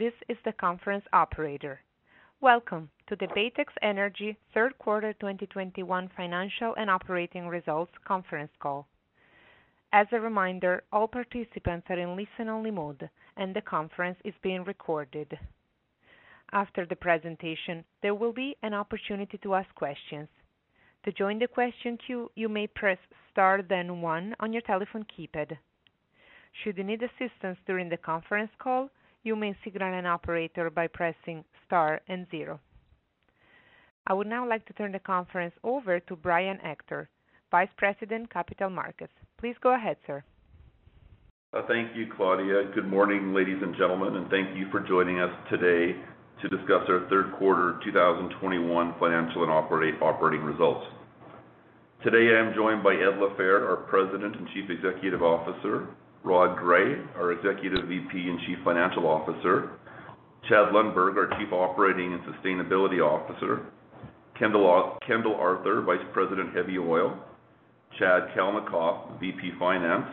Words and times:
This 0.00 0.14
is 0.30 0.38
the 0.46 0.52
conference 0.52 1.04
operator. 1.12 1.78
Welcome 2.40 2.88
to 3.06 3.16
the 3.16 3.26
Baytex 3.36 3.66
Energy 3.82 4.34
third 4.54 4.78
quarter 4.78 5.12
2021 5.12 6.08
financial 6.16 6.74
and 6.78 6.88
operating 6.88 7.46
results 7.46 7.92
conference 8.06 8.50
call. 8.60 8.88
As 9.92 10.06
a 10.12 10.18
reminder, 10.18 10.84
all 10.90 11.06
participants 11.06 11.86
are 11.90 11.98
in 11.98 12.16
listen-only 12.16 12.70
mode, 12.70 13.10
and 13.36 13.54
the 13.54 13.60
conference 13.60 14.16
is 14.24 14.32
being 14.42 14.64
recorded. 14.64 15.38
After 16.50 16.86
the 16.86 16.96
presentation, 16.96 17.84
there 18.00 18.14
will 18.14 18.32
be 18.32 18.56
an 18.62 18.72
opportunity 18.72 19.36
to 19.42 19.54
ask 19.54 19.68
questions. 19.74 20.28
To 21.04 21.12
join 21.12 21.38
the 21.38 21.46
question 21.46 21.98
queue, 22.06 22.30
you 22.36 22.48
may 22.48 22.68
press 22.68 22.98
star 23.30 23.60
then 23.60 24.00
one 24.00 24.34
on 24.40 24.54
your 24.54 24.62
telephone 24.62 25.04
keypad. 25.12 25.58
Should 26.64 26.78
you 26.78 26.84
need 26.84 27.02
assistance 27.02 27.58
during 27.66 27.90
the 27.90 27.98
conference 27.98 28.50
call, 28.58 28.88
you 29.22 29.36
may 29.36 29.54
signal 29.64 29.92
an 29.92 30.06
operator 30.06 30.70
by 30.70 30.86
pressing 30.86 31.44
star 31.66 32.00
and 32.08 32.26
zero. 32.30 32.60
I 34.06 34.14
would 34.14 34.26
now 34.26 34.48
like 34.48 34.66
to 34.66 34.72
turn 34.72 34.92
the 34.92 34.98
conference 34.98 35.54
over 35.62 36.00
to 36.00 36.16
Brian 36.16 36.58
Ector, 36.62 37.08
Vice 37.50 37.68
President, 37.76 38.32
Capital 38.32 38.70
Markets. 38.70 39.12
Please 39.38 39.56
go 39.62 39.74
ahead, 39.74 39.96
sir. 40.06 40.24
Uh, 41.52 41.62
thank 41.68 41.96
you, 41.96 42.06
Claudia. 42.16 42.70
Good 42.74 42.86
morning, 42.86 43.34
ladies 43.34 43.58
and 43.60 43.74
gentlemen, 43.76 44.16
and 44.16 44.30
thank 44.30 44.56
you 44.56 44.68
for 44.70 44.80
joining 44.80 45.18
us 45.18 45.30
today 45.50 45.96
to 46.42 46.48
discuss 46.48 46.88
our 46.88 47.06
third 47.10 47.32
quarter 47.38 47.78
2021 47.84 48.94
financial 48.98 49.42
and 49.42 49.52
operating 49.52 50.44
results. 50.44 50.86
Today, 52.02 52.34
I 52.34 52.40
am 52.40 52.54
joined 52.54 52.82
by 52.82 52.94
Ed 52.94 53.20
LaFehr, 53.20 53.68
our 53.68 53.84
President 53.88 54.36
and 54.36 54.48
Chief 54.54 54.70
Executive 54.70 55.22
Officer, 55.22 55.88
Rod 56.22 56.58
Gray, 56.58 56.96
our 57.16 57.32
Executive 57.32 57.88
VP 57.88 58.10
and 58.12 58.38
Chief 58.46 58.58
Financial 58.64 59.06
Officer, 59.06 59.78
Chad 60.48 60.72
Lundberg, 60.72 61.16
our 61.16 61.28
Chief 61.38 61.52
Operating 61.52 62.12
and 62.12 62.22
Sustainability 62.22 63.00
Officer, 63.00 63.66
Kendall 64.38 64.66
Arthur, 65.36 65.82
Vice 65.82 66.06
President, 66.12 66.54
Heavy 66.54 66.78
Oil, 66.78 67.16
Chad 67.98 68.28
Kalmakoff, 68.36 69.18
VP 69.18 69.52
Finance, 69.58 70.06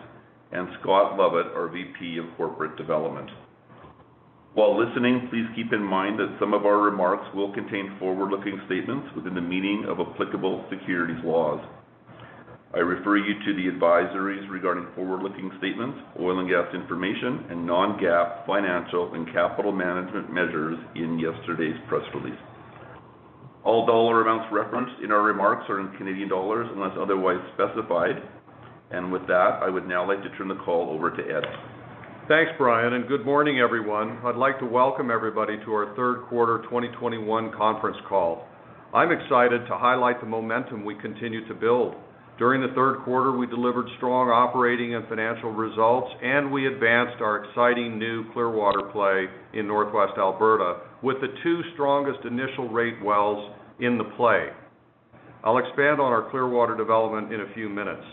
and 0.52 0.67
Scott 0.81 1.17
Lovett, 1.17 1.47
our 1.53 1.67
VP 1.67 2.17
of 2.19 2.25
Corporate 2.38 2.77
Development. 2.77 3.30
While 4.53 4.77
listening, 4.83 5.27
please 5.30 5.45
keep 5.55 5.73
in 5.73 5.83
mind 5.83 6.17
that 6.19 6.38
some 6.39 6.53
of 6.53 6.66
our 6.66 6.80
remarks 6.80 7.27
will 7.36 7.53
contain 7.53 7.95
forward-looking 7.99 8.61
statements 8.66 9.08
within 9.16 9.36
the 9.36 9.42
meaning 9.42 9.86
of 9.88 9.99
applicable 9.99 10.66
securities 10.69 11.23
laws. 11.23 11.59
I 12.73 12.79
refer 12.79 13.15
you 13.15 13.33
to 13.45 13.53
the 13.55 13.71
advisories 13.71 14.49
regarding 14.51 14.87
forward-looking 14.93 15.51
statements, 15.57 15.99
oil 16.19 16.39
and 16.39 16.49
gas 16.49 16.67
information, 16.75 17.45
and 17.49 17.65
non-GAAP 17.65 18.45
financial 18.45 19.13
and 19.13 19.25
capital 19.31 19.71
management 19.71 20.33
measures 20.33 20.77
in 20.95 21.17
yesterday's 21.17 21.79
press 21.87 22.03
release. 22.13 22.39
All 23.63 23.85
dollar 23.85 24.21
amounts 24.21 24.51
referenced 24.51 25.01
in 25.01 25.13
our 25.13 25.23
remarks 25.23 25.63
are 25.69 25.79
in 25.79 25.95
Canadian 25.97 26.27
dollars 26.27 26.67
unless 26.73 26.92
otherwise 26.99 27.39
specified. 27.53 28.21
And 28.92 29.13
with 29.13 29.25
that, 29.27 29.59
I 29.63 29.69
would 29.69 29.87
now 29.87 30.05
like 30.05 30.21
to 30.23 30.30
turn 30.37 30.49
the 30.49 30.55
call 30.55 30.89
over 30.89 31.09
to 31.09 31.23
Ed. 31.23 31.43
Thanks, 32.27 32.52
Brian, 32.58 32.93
and 32.93 33.08
good 33.08 33.25
morning, 33.25 33.61
everyone. 33.61 34.19
I'd 34.25 34.36
like 34.36 34.59
to 34.59 34.65
welcome 34.65 35.09
everybody 35.09 35.55
to 35.63 35.71
our 35.71 35.95
third 35.95 36.23
quarter 36.27 36.63
2021 36.63 37.53
conference 37.55 37.97
call. 38.09 38.45
I'm 38.93 39.11
excited 39.13 39.65
to 39.67 39.77
highlight 39.77 40.19
the 40.19 40.27
momentum 40.27 40.83
we 40.83 40.95
continue 40.95 41.47
to 41.47 41.53
build. 41.53 41.95
During 42.37 42.61
the 42.61 42.73
third 42.75 42.99
quarter, 43.03 43.31
we 43.31 43.48
delivered 43.48 43.87
strong 43.98 44.30
operating 44.30 44.93
and 44.93 45.08
financial 45.08 45.52
results, 45.52 46.11
and 46.21 46.52
we 46.52 46.67
advanced 46.67 47.20
our 47.20 47.43
exciting 47.43 47.98
new 47.98 48.31
Clearwater 48.31 48.92
play 48.93 49.25
in 49.53 49.65
Northwest 49.65 50.14
Alberta 50.20 50.81
with 51.02 51.17
the 51.20 51.33
two 51.42 51.61
strongest 51.73 52.25
initial 52.25 52.70
rate 52.70 53.02
wells 53.03 53.55
in 53.80 53.98
the 53.98 54.03
play. 54.15 54.49
I'll 55.43 55.58
expand 55.58 55.99
on 55.99 56.14
our 56.14 56.30
Clearwater 56.30 56.77
development 56.77 57.33
in 57.33 57.42
a 57.42 57.53
few 57.55 57.70
minutes. 57.70 58.05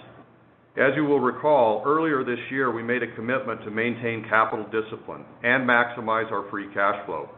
As 0.78 0.92
you 0.96 1.04
will 1.04 1.20
recall, 1.20 1.82
earlier 1.84 2.24
this 2.24 2.40
year, 2.50 2.72
we 2.72 2.82
made 2.82 3.02
a 3.02 3.14
commitment 3.14 3.62
to 3.64 3.70
maintain 3.70 4.24
capital 4.28 4.64
discipline 4.72 5.24
and 5.42 5.68
maximize 5.68 6.32
our 6.32 6.48
free 6.50 6.72
cash 6.72 7.04
flow. 7.04 7.28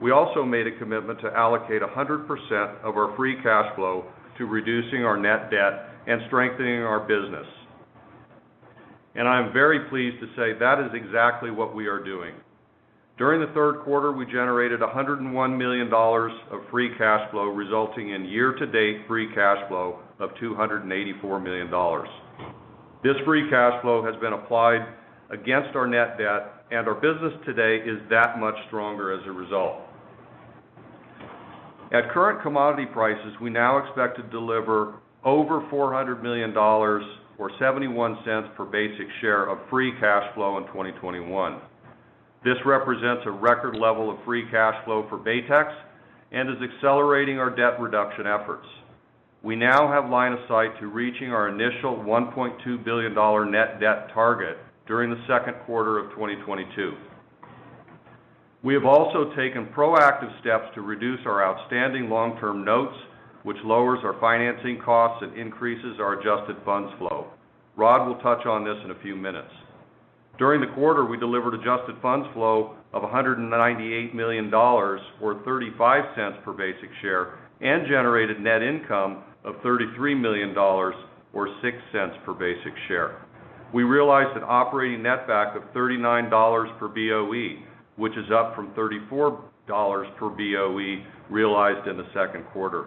We 0.00 0.12
also 0.12 0.44
made 0.44 0.66
a 0.66 0.78
commitment 0.78 1.20
to 1.22 1.32
allocate 1.34 1.80
100% 1.82 2.84
of 2.84 2.96
our 2.96 3.16
free 3.16 3.36
cash 3.42 3.74
flow 3.74 4.04
to 4.36 4.46
reducing 4.46 5.04
our 5.04 5.16
net 5.16 5.50
debt 5.50 5.87
and 6.08 6.22
strengthening 6.26 6.82
our 6.82 7.00
business. 7.00 7.46
And 9.14 9.28
I'm 9.28 9.52
very 9.52 9.88
pleased 9.90 10.20
to 10.20 10.26
say 10.36 10.58
that 10.58 10.80
is 10.80 10.90
exactly 10.94 11.50
what 11.50 11.74
we 11.74 11.86
are 11.86 12.02
doing. 12.02 12.34
During 13.18 13.40
the 13.40 13.52
third 13.52 13.80
quarter, 13.80 14.12
we 14.12 14.24
generated 14.26 14.80
101 14.80 15.58
million 15.58 15.90
dollars 15.90 16.32
of 16.50 16.60
free 16.70 16.96
cash 16.96 17.30
flow, 17.30 17.46
resulting 17.46 18.10
in 18.10 18.24
year-to-date 18.24 19.06
free 19.06 19.28
cash 19.34 19.58
flow 19.68 19.98
of 20.18 20.30
284 20.40 21.40
million 21.40 21.68
dollars. 21.70 22.08
This 23.02 23.16
free 23.24 23.50
cash 23.50 23.80
flow 23.82 24.04
has 24.04 24.14
been 24.20 24.32
applied 24.32 24.86
against 25.30 25.76
our 25.76 25.86
net 25.86 26.16
debt, 26.16 26.64
and 26.70 26.88
our 26.88 26.94
business 26.94 27.32
today 27.44 27.84
is 27.84 27.98
that 28.08 28.38
much 28.38 28.54
stronger 28.68 29.12
as 29.12 29.26
a 29.26 29.32
result. 29.32 29.82
At 31.92 32.10
current 32.12 32.42
commodity 32.42 32.86
prices, 32.86 33.34
we 33.42 33.50
now 33.50 33.78
expect 33.78 34.16
to 34.18 34.22
deliver 34.30 35.00
over 35.24 35.66
400 35.70 36.22
million 36.22 36.52
dollars 36.52 37.04
or 37.38 37.50
$0.71 37.50 38.56
per 38.56 38.64
basic 38.64 39.06
share 39.20 39.46
of 39.46 39.58
free 39.70 39.92
cash 40.00 40.34
flow 40.34 40.58
in 40.58 40.66
2021. 40.66 41.60
This 42.44 42.56
represents 42.66 43.22
a 43.26 43.30
record 43.30 43.76
level 43.76 44.10
of 44.10 44.18
free 44.24 44.44
cash 44.50 44.74
flow 44.84 45.06
for 45.08 45.18
Baytex 45.18 45.72
and 46.32 46.50
is 46.50 46.56
accelerating 46.74 47.38
our 47.38 47.50
debt 47.50 47.80
reduction 47.80 48.26
efforts. 48.26 48.66
We 49.42 49.54
now 49.54 49.90
have 49.90 50.10
line 50.10 50.32
of 50.32 50.40
sight 50.48 50.78
to 50.80 50.88
reaching 50.88 51.30
our 51.30 51.48
initial 51.48 51.96
1.2 51.96 52.84
billion 52.84 53.14
dollar 53.14 53.44
net 53.44 53.80
debt 53.80 54.10
target 54.12 54.58
during 54.86 55.10
the 55.10 55.22
second 55.28 55.54
quarter 55.64 55.98
of 55.98 56.10
2022. 56.10 56.94
We 58.64 58.74
have 58.74 58.84
also 58.84 59.32
taken 59.36 59.66
proactive 59.66 60.38
steps 60.40 60.66
to 60.74 60.80
reduce 60.80 61.20
our 61.24 61.44
outstanding 61.44 62.10
long-term 62.10 62.64
notes, 62.64 62.96
which 63.42 63.56
lowers 63.64 64.00
our 64.04 64.18
financing 64.20 64.80
costs 64.84 65.22
and 65.22 65.36
increases 65.38 65.98
our 66.00 66.20
adjusted 66.20 66.56
funds 66.64 66.92
flow. 66.98 67.26
Rod 67.76 68.06
will 68.06 68.16
touch 68.16 68.44
on 68.46 68.64
this 68.64 68.76
in 68.84 68.90
a 68.90 69.00
few 69.02 69.14
minutes. 69.14 69.52
During 70.38 70.60
the 70.60 70.74
quarter, 70.74 71.04
we 71.04 71.16
delivered 71.16 71.54
adjusted 71.54 71.96
funds 72.00 72.26
flow 72.32 72.76
of 72.92 73.02
198 73.02 74.14
million 74.14 74.50
dollars 74.50 75.00
or 75.20 75.34
$0.35 75.36 76.44
per 76.44 76.52
basic 76.52 76.90
share 77.02 77.38
and 77.60 77.86
generated 77.88 78.40
net 78.40 78.62
income 78.62 79.24
of 79.44 79.56
33 79.62 80.14
million 80.14 80.54
dollars 80.54 80.94
or 81.32 81.48
$0.06 81.62 82.24
per 82.24 82.34
basic 82.34 82.72
share. 82.86 83.22
We 83.72 83.82
realized 83.82 84.36
an 84.36 84.44
operating 84.46 85.00
netback 85.00 85.56
of 85.56 85.62
39 85.74 86.30
dollars 86.30 86.70
per 86.78 86.88
BOE, 86.88 87.62
which 87.96 88.12
is 88.16 88.30
up 88.32 88.54
from 88.54 88.72
34 88.74 89.44
dollars 89.66 90.06
per 90.18 90.28
BOE 90.30 91.04
realized 91.30 91.86
in 91.86 91.96
the 91.96 92.06
second 92.14 92.44
quarter. 92.52 92.86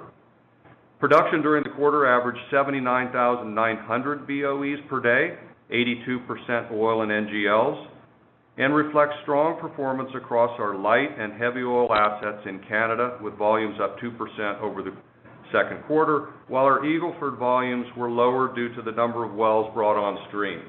Production 1.01 1.41
during 1.41 1.63
the 1.63 1.71
quarter 1.71 2.05
averaged 2.05 2.37
79,900 2.51 4.27
BOEs 4.27 4.87
per 4.87 4.99
day, 5.01 5.35
82% 5.73 6.71
oil 6.71 7.01
and 7.01 7.09
NGLs, 7.09 7.87
and 8.59 8.75
reflects 8.75 9.15
strong 9.23 9.59
performance 9.59 10.11
across 10.15 10.51
our 10.59 10.77
light 10.77 11.09
and 11.17 11.33
heavy 11.33 11.63
oil 11.63 11.91
assets 11.91 12.45
in 12.45 12.59
Canada, 12.69 13.17
with 13.19 13.33
volumes 13.33 13.79
up 13.81 13.97
2% 13.97 14.61
over 14.61 14.83
the 14.83 14.93
second 15.51 15.83
quarter, 15.87 16.33
while 16.47 16.65
our 16.65 16.85
Eagle 16.85 17.15
Ford 17.17 17.39
volumes 17.39 17.87
were 17.97 18.11
lower 18.11 18.53
due 18.53 18.71
to 18.75 18.83
the 18.83 18.91
number 18.91 19.25
of 19.25 19.33
wells 19.33 19.73
brought 19.73 19.97
on 19.97 20.19
stream. 20.27 20.61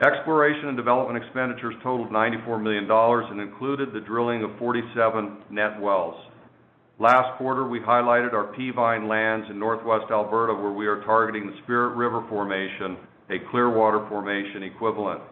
Exploration 0.00 0.68
and 0.68 0.76
development 0.78 1.22
expenditures 1.22 1.74
totaled 1.82 2.10
94 2.10 2.60
million 2.60 2.88
dollars 2.88 3.26
and 3.28 3.42
included 3.42 3.92
the 3.92 4.00
drilling 4.00 4.42
of 4.42 4.56
47 4.58 5.36
net 5.50 5.78
wells. 5.78 6.16
Last 7.00 7.38
quarter, 7.38 7.66
we 7.66 7.80
highlighted 7.80 8.34
our 8.34 8.52
Peavine 8.52 9.08
lands 9.08 9.46
in 9.48 9.58
Northwest 9.58 10.10
Alberta, 10.10 10.52
where 10.52 10.70
we 10.70 10.86
are 10.86 11.02
targeting 11.04 11.46
the 11.46 11.56
Spirit 11.64 11.96
River 11.96 12.22
formation, 12.28 12.98
a 13.30 13.38
Clearwater 13.50 14.06
formation 14.10 14.64
equivalent. 14.64 15.22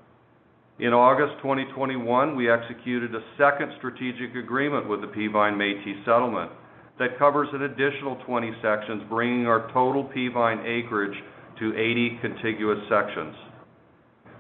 In 0.79 0.95
August 0.95 1.37
2021, 1.43 2.35
we 2.35 2.51
executed 2.51 3.15
a 3.15 3.21
second 3.37 3.71
strategic 3.77 4.35
agreement 4.35 4.89
with 4.89 5.03
the 5.03 5.09
Peavine 5.09 5.61
Métis 5.61 6.03
Settlement 6.07 6.51
that 6.99 7.19
covers 7.19 7.49
an 7.53 7.61
additional 7.61 8.17
20 8.25 8.51
sections, 8.63 9.03
bringing 9.11 9.47
our 9.47 9.71
total 9.75 10.05
Peavine 10.05 10.65
acreage 10.65 11.19
to 11.59 11.77
80 11.77 12.19
contiguous 12.23 12.79
sections. 12.89 13.37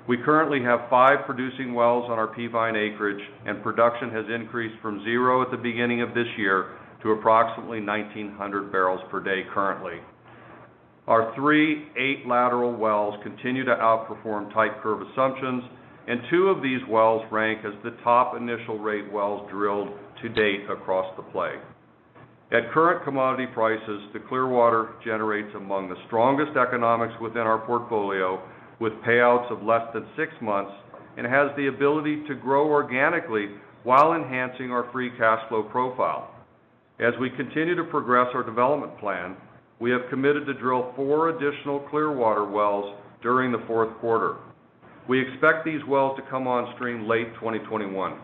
We 0.08 0.16
currently 0.16 0.62
have 0.62 0.88
five 0.88 1.26
producing 1.26 1.74
wells 1.74 2.08
on 2.08 2.18
our 2.18 2.34
Peavine 2.34 2.74
acreage, 2.74 3.22
and 3.44 3.62
production 3.62 4.08
has 4.12 4.24
increased 4.34 4.80
from 4.80 5.04
zero 5.04 5.42
at 5.42 5.50
the 5.50 5.58
beginning 5.58 6.00
of 6.00 6.14
this 6.14 6.28
year 6.38 6.78
to 7.02 7.12
approximately 7.12 7.80
1,900 7.80 8.72
barrels 8.72 9.00
per 9.10 9.20
day 9.20 9.42
currently. 9.52 10.00
Our 11.06 11.34
three 11.34 11.86
eight 11.96 12.26
lateral 12.26 12.76
wells 12.76 13.14
continue 13.22 13.64
to 13.64 13.74
outperform 13.74 14.52
type 14.52 14.82
curve 14.82 15.00
assumptions, 15.00 15.64
and 16.06 16.20
two 16.30 16.48
of 16.48 16.62
these 16.62 16.80
wells 16.88 17.22
rank 17.30 17.60
as 17.64 17.72
the 17.82 17.96
top 18.04 18.36
initial 18.36 18.78
rate 18.78 19.10
wells 19.12 19.48
drilled 19.50 19.88
to 20.22 20.28
date 20.28 20.68
across 20.70 21.06
the 21.16 21.22
play. 21.22 21.54
At 22.50 22.72
current 22.72 23.04
commodity 23.04 23.46
prices, 23.52 24.02
the 24.14 24.20
Clearwater 24.20 24.94
generates 25.04 25.54
among 25.54 25.88
the 25.88 25.96
strongest 26.06 26.56
economics 26.56 27.14
within 27.20 27.42
our 27.42 27.58
portfolio, 27.58 28.42
with 28.80 28.94
payouts 29.06 29.50
of 29.52 29.62
less 29.62 29.82
than 29.92 30.06
six 30.16 30.32
months, 30.40 30.72
and 31.18 31.26
has 31.26 31.48
the 31.56 31.66
ability 31.66 32.24
to 32.26 32.34
grow 32.34 32.68
organically 32.68 33.48
while 33.82 34.14
enhancing 34.14 34.70
our 34.70 34.90
free 34.92 35.10
cash 35.18 35.46
flow 35.48 35.62
profile. 35.62 36.34
As 37.00 37.14
we 37.20 37.30
continue 37.30 37.76
to 37.76 37.84
progress 37.84 38.26
our 38.34 38.42
development 38.42 38.98
plan, 38.98 39.36
we 39.78 39.90
have 39.92 40.00
committed 40.10 40.46
to 40.46 40.54
drill 40.54 40.92
four 40.96 41.28
additional 41.28 41.78
Clearwater 41.90 42.44
wells 42.44 42.96
during 43.22 43.52
the 43.52 43.62
fourth 43.68 43.96
quarter. 43.98 44.38
We 45.06 45.20
expect 45.20 45.64
these 45.64 45.84
wells 45.86 46.18
to 46.18 46.28
come 46.28 46.48
on 46.48 46.74
stream 46.74 47.06
late 47.06 47.32
2021. 47.34 48.18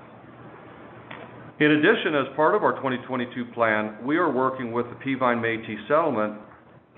In 1.61 1.71
addition, 1.71 2.17
as 2.17 2.27
part 2.35 2.57
of 2.57 2.65
our 2.65 2.73
2022 2.73 3.45
plan, 3.55 3.97
we 4.05 4.17
are 4.17 4.31
working 4.31 4.73
with 4.73 4.87
the 4.87 4.97
Peavine 4.97 5.41
Métis 5.41 5.87
Settlement 5.87 6.35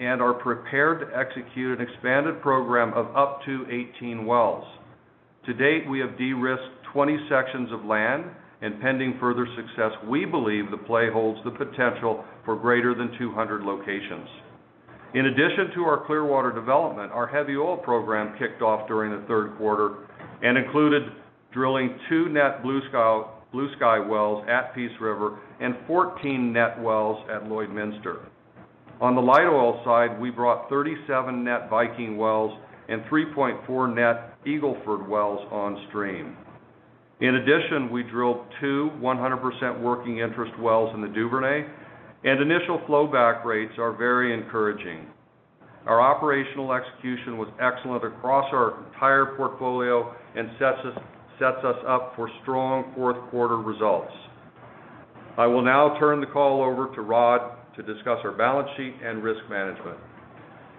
and 0.01 0.23
are 0.23 0.33
prepared 0.33 1.01
to 1.01 1.17
execute 1.17 1.79
an 1.79 1.87
expanded 1.87 2.41
program 2.41 2.95
of 2.95 3.15
up 3.15 3.45
to 3.45 3.67
18 3.99 4.25
wells. 4.25 4.65
To 5.45 5.53
date, 5.53 5.87
we 5.89 5.99
have 5.99 6.17
de-risked 6.17 6.85
20 6.93 7.19
sections 7.29 7.71
of 7.71 7.85
land, 7.85 8.25
and 8.67 8.81
pending 8.81 9.17
further 9.21 9.47
success, 9.55 9.93
we 10.09 10.25
believe 10.25 10.73
the 10.73 10.77
play 10.77 11.09
holds 11.09 11.39
the 11.45 11.51
potential 11.53 12.25
for 12.45 12.57
greater 12.57 12.97
than 12.97 13.17
200 13.17 13.63
locations. 13.63 14.29
In 15.15 15.27
addition 15.27 15.71
to 15.77 15.85
our 15.85 16.05
Clearwater 16.05 16.53
development, 16.53 17.13
our 17.13 17.29
heavy 17.29 17.57
oil 17.57 17.77
program 17.77 18.37
kicked 18.41 18.63
off 18.63 18.89
during 18.89 19.13
the 19.13 19.25
third 19.29 19.57
quarter 19.57 20.09
and 20.43 20.59
included 20.59 21.05
drilling 21.53 21.97
two 22.09 22.29
net 22.29 22.63
Bluesky 22.65 24.09
wells 24.09 24.45
at 24.49 24.75
Peace 24.75 24.91
River 25.01 25.39
and 25.61 25.77
14 25.87 26.53
net 26.53 26.83
wells 26.83 27.25
at 27.33 27.45
Lloydminster. 27.45 28.27
On 29.01 29.15
the 29.15 29.21
light 29.21 29.47
oil 29.47 29.81
side, 29.85 30.21
we 30.21 30.31
brought 30.31 30.69
37 30.69 31.45
net 31.45 31.71
Viking 31.71 32.17
wells 32.17 32.59
and 32.89 33.03
3.4 33.05 33.95
net 33.95 34.35
Eagle 34.45 34.77
Ford 34.85 35.07
wells 35.09 35.47
on 35.53 35.87
stream. 35.89 36.37
In 37.21 37.37
addition, 37.37 37.91
we 37.91 38.03
drilled 38.03 38.45
two 38.61 38.91
100% 39.01 39.81
working 39.81 40.19
interest 40.19 40.53
wells 40.59 40.95
in 40.95 41.01
the 41.01 41.09
Duvernay, 41.09 41.65
and 42.25 42.41
initial 42.41 42.79
flowback 42.89 43.45
rates 43.45 43.73
are 43.79 43.93
very 43.93 44.35
encouraging. 44.35 45.07
Our 45.87 46.01
operational 46.01 46.73
execution 46.73 47.39
was 47.39 47.49
excellent 47.61 48.05
across 48.05 48.53
our 48.53 48.85
entire 48.87 49.37
portfolio 49.37 50.15
and 50.35 50.51
sets 50.59 51.65
us 51.65 51.77
up 51.87 52.13
for 52.17 52.29
strong 52.43 52.93
fourth 52.95 53.17
quarter 53.31 53.59
results. 53.59 54.13
I 55.39 55.47
will 55.47 55.63
now 55.63 55.99
turn 55.99 56.21
the 56.21 56.27
call 56.27 56.63
over 56.63 56.95
to 56.95 57.01
Rod 57.03 57.57
to 57.77 57.83
discuss 57.83 58.19
our 58.25 58.33
balance 58.33 58.69
sheet 58.77 58.95
and 59.03 59.23
risk 59.23 59.41
management. 59.49 59.99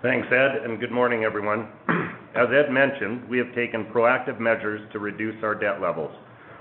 Thanks, 0.03 0.27
Ed, 0.31 0.63
and 0.63 0.79
good 0.79 0.91
morning, 0.91 1.23
everyone. 1.23 1.69
As 2.35 2.47
Ed 2.53 2.71
mentioned, 2.71 3.27
we 3.29 3.39
have 3.39 3.53
taken 3.55 3.85
proactive 3.85 4.39
measures 4.39 4.81
to 4.93 4.99
reduce 4.99 5.41
our 5.43 5.55
debt 5.55 5.81
levels. 5.81 6.11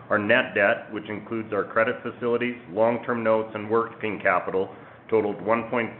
Our 0.08 0.18
net 0.18 0.54
debt, 0.54 0.92
which 0.92 1.08
includes 1.08 1.52
our 1.52 1.64
credit 1.64 1.96
facilities, 2.02 2.56
long-term 2.70 3.24
notes, 3.24 3.50
and 3.54 3.68
working 3.68 4.20
capital, 4.22 4.70
totaled 5.10 5.36
1.56 5.38 5.96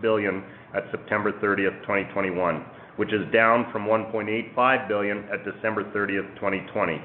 billion 0.00 0.42
at 0.74 0.84
September 0.90 1.32
30th, 1.32 1.80
2021, 1.82 2.64
which 2.96 3.12
is 3.12 3.30
down 3.32 3.70
from 3.70 3.86
1.85 3.86 4.88
billion 4.88 5.18
at 5.32 5.44
December 5.44 5.84
30th, 5.92 6.34
2020. 6.36 7.00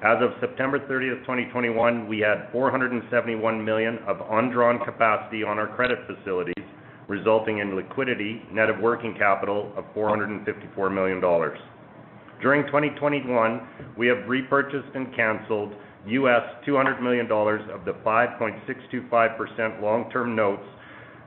As 0.00 0.22
of 0.22 0.30
September 0.40 0.78
30th, 0.78 1.20
2021, 1.22 2.06
we 2.06 2.20
had 2.20 2.48
471 2.52 3.64
million 3.64 3.98
of 4.06 4.18
undrawn 4.30 4.78
capacity 4.84 5.42
on 5.42 5.58
our 5.58 5.66
credit 5.74 5.98
facilities, 6.06 6.64
resulting 7.08 7.58
in 7.58 7.74
liquidity 7.74 8.42
net 8.52 8.70
of 8.70 8.78
working 8.78 9.14
capital 9.18 9.72
of 9.76 9.84
454 9.94 10.90
million 10.90 11.20
dollars. 11.20 11.58
During 12.40 12.64
2021, 12.66 13.60
we 13.96 14.06
have 14.06 14.28
repurchased 14.28 14.94
and 14.94 15.12
canceled 15.16 15.74
$200 16.08 17.02
million 17.02 17.26
of 17.30 17.84
the 17.84 17.92
5.625% 18.04 19.82
long-term 19.82 20.34
notes 20.34 20.64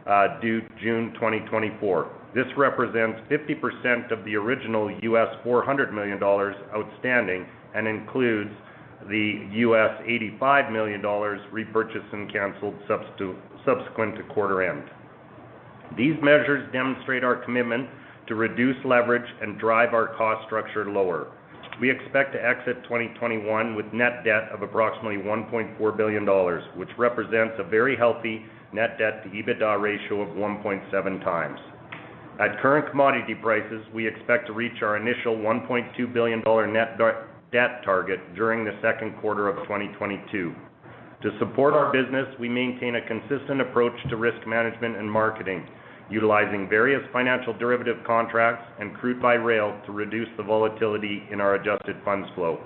uh, 0.08 0.40
due 0.40 0.62
June 0.82 1.12
2024. 1.14 2.12
This 2.34 2.46
represents 2.58 3.20
50% 3.30 4.12
of 4.12 4.24
the 4.26 4.36
original 4.36 4.90
$400 5.46 5.94
million 5.94 6.22
outstanding 6.24 7.46
and 7.76 7.88
includes 7.88 8.52
the 9.10 9.48
$85 10.08 10.72
million 10.72 11.02
repurchased 11.52 12.14
and 12.14 12.32
canceled 12.32 12.76
subsequent 13.66 14.16
to 14.16 14.24
quarter 14.34 14.64
end. 14.64 14.84
These 15.98 16.16
measures 16.22 16.72
demonstrate 16.72 17.24
our 17.24 17.36
commitment 17.36 17.90
to 18.28 18.36
reduce 18.36 18.78
leverage 18.86 19.30
and 19.42 19.60
drive 19.60 19.94
our 19.94 20.16
cost 20.16 20.46
structure 20.46 20.90
lower. 20.90 21.28
We 21.82 21.90
expect 21.90 22.34
to 22.34 22.46
exit 22.46 22.84
2021 22.84 23.74
with 23.74 23.92
net 23.92 24.24
debt 24.24 24.50
of 24.54 24.62
approximately 24.62 25.18
1.4 25.18 25.98
billion 25.98 26.26
dollars, 26.26 26.64
which 26.76 26.90
represents 26.96 27.56
a 27.58 27.64
very 27.64 27.98
healthy 27.98 28.46
net 28.72 29.00
debt 29.00 29.24
to 29.24 29.30
EBITDA 29.30 29.82
ratio 29.82 30.22
of 30.22 30.30
1.7x. 30.38 31.58
At 32.40 32.62
current 32.62 32.88
commodity 32.92 33.34
prices, 33.34 33.84
we 33.96 34.08
expect 34.08 34.46
to 34.48 34.54
reach 34.54 34.84
our 34.84 34.96
initial 34.96 35.36
1.2 35.36 36.14
billion 36.14 36.42
dollar 36.42 36.68
net 36.68 37.00
debt 37.52 37.82
target 37.84 38.20
during 38.36 38.64
the 38.64 38.78
second 38.84 39.18
quarter 39.20 39.50
of 39.50 39.56
2022. 39.64 40.54
To 41.24 41.40
support 41.40 41.74
our 41.74 41.92
business, 41.92 42.28
we 42.40 42.48
maintain 42.48 42.96
a 42.96 43.08
consistent 43.08 43.60
approach 43.60 43.94
to 44.12 44.18
risk 44.18 44.46
management 44.46 44.98
and 44.98 45.12
marketing, 45.12 45.68
utilizing 46.12 46.68
various 46.68 47.02
financial 47.14 47.58
derivative 47.58 47.98
contracts 48.06 48.66
and 48.80 48.94
crude 48.96 49.22
by 49.22 49.34
rail 49.34 49.80
to 49.86 49.92
reduce 49.94 50.28
the 50.36 50.44
volatility 50.44 51.24
in 51.32 51.40
our 51.40 51.56
adjusted 51.56 51.96
funds 52.04 52.28
flow. 52.36 52.60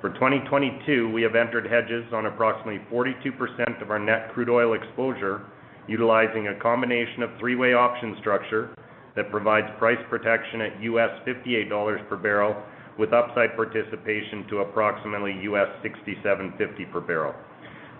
For 0.00 0.10
2022, 0.10 1.10
we 1.10 1.22
have 1.22 1.34
entered 1.34 1.66
hedges 1.66 2.04
on 2.12 2.26
approximately 2.26 2.80
42% 2.92 3.82
of 3.82 3.90
our 3.90 3.98
net 3.98 4.32
crude 4.32 4.48
oil 4.48 4.74
exposure, 4.74 5.42
utilizing 5.88 6.48
a 6.48 6.60
combination 6.60 7.22
of 7.22 7.30
three-way 7.40 7.74
option 7.74 8.16
structure 8.20 8.74
that 9.16 9.30
provides 9.30 9.66
price 9.78 9.98
protection 10.08 10.60
at 10.60 10.78
$58 10.80 12.08
per 12.08 12.16
barrel, 12.16 12.54
with 12.98 13.12
upside 13.12 13.56
participation 13.56 14.46
to 14.48 14.58
approximately 14.58 15.32
$67.50 15.32 16.92
per 16.92 17.00
barrel. 17.00 17.34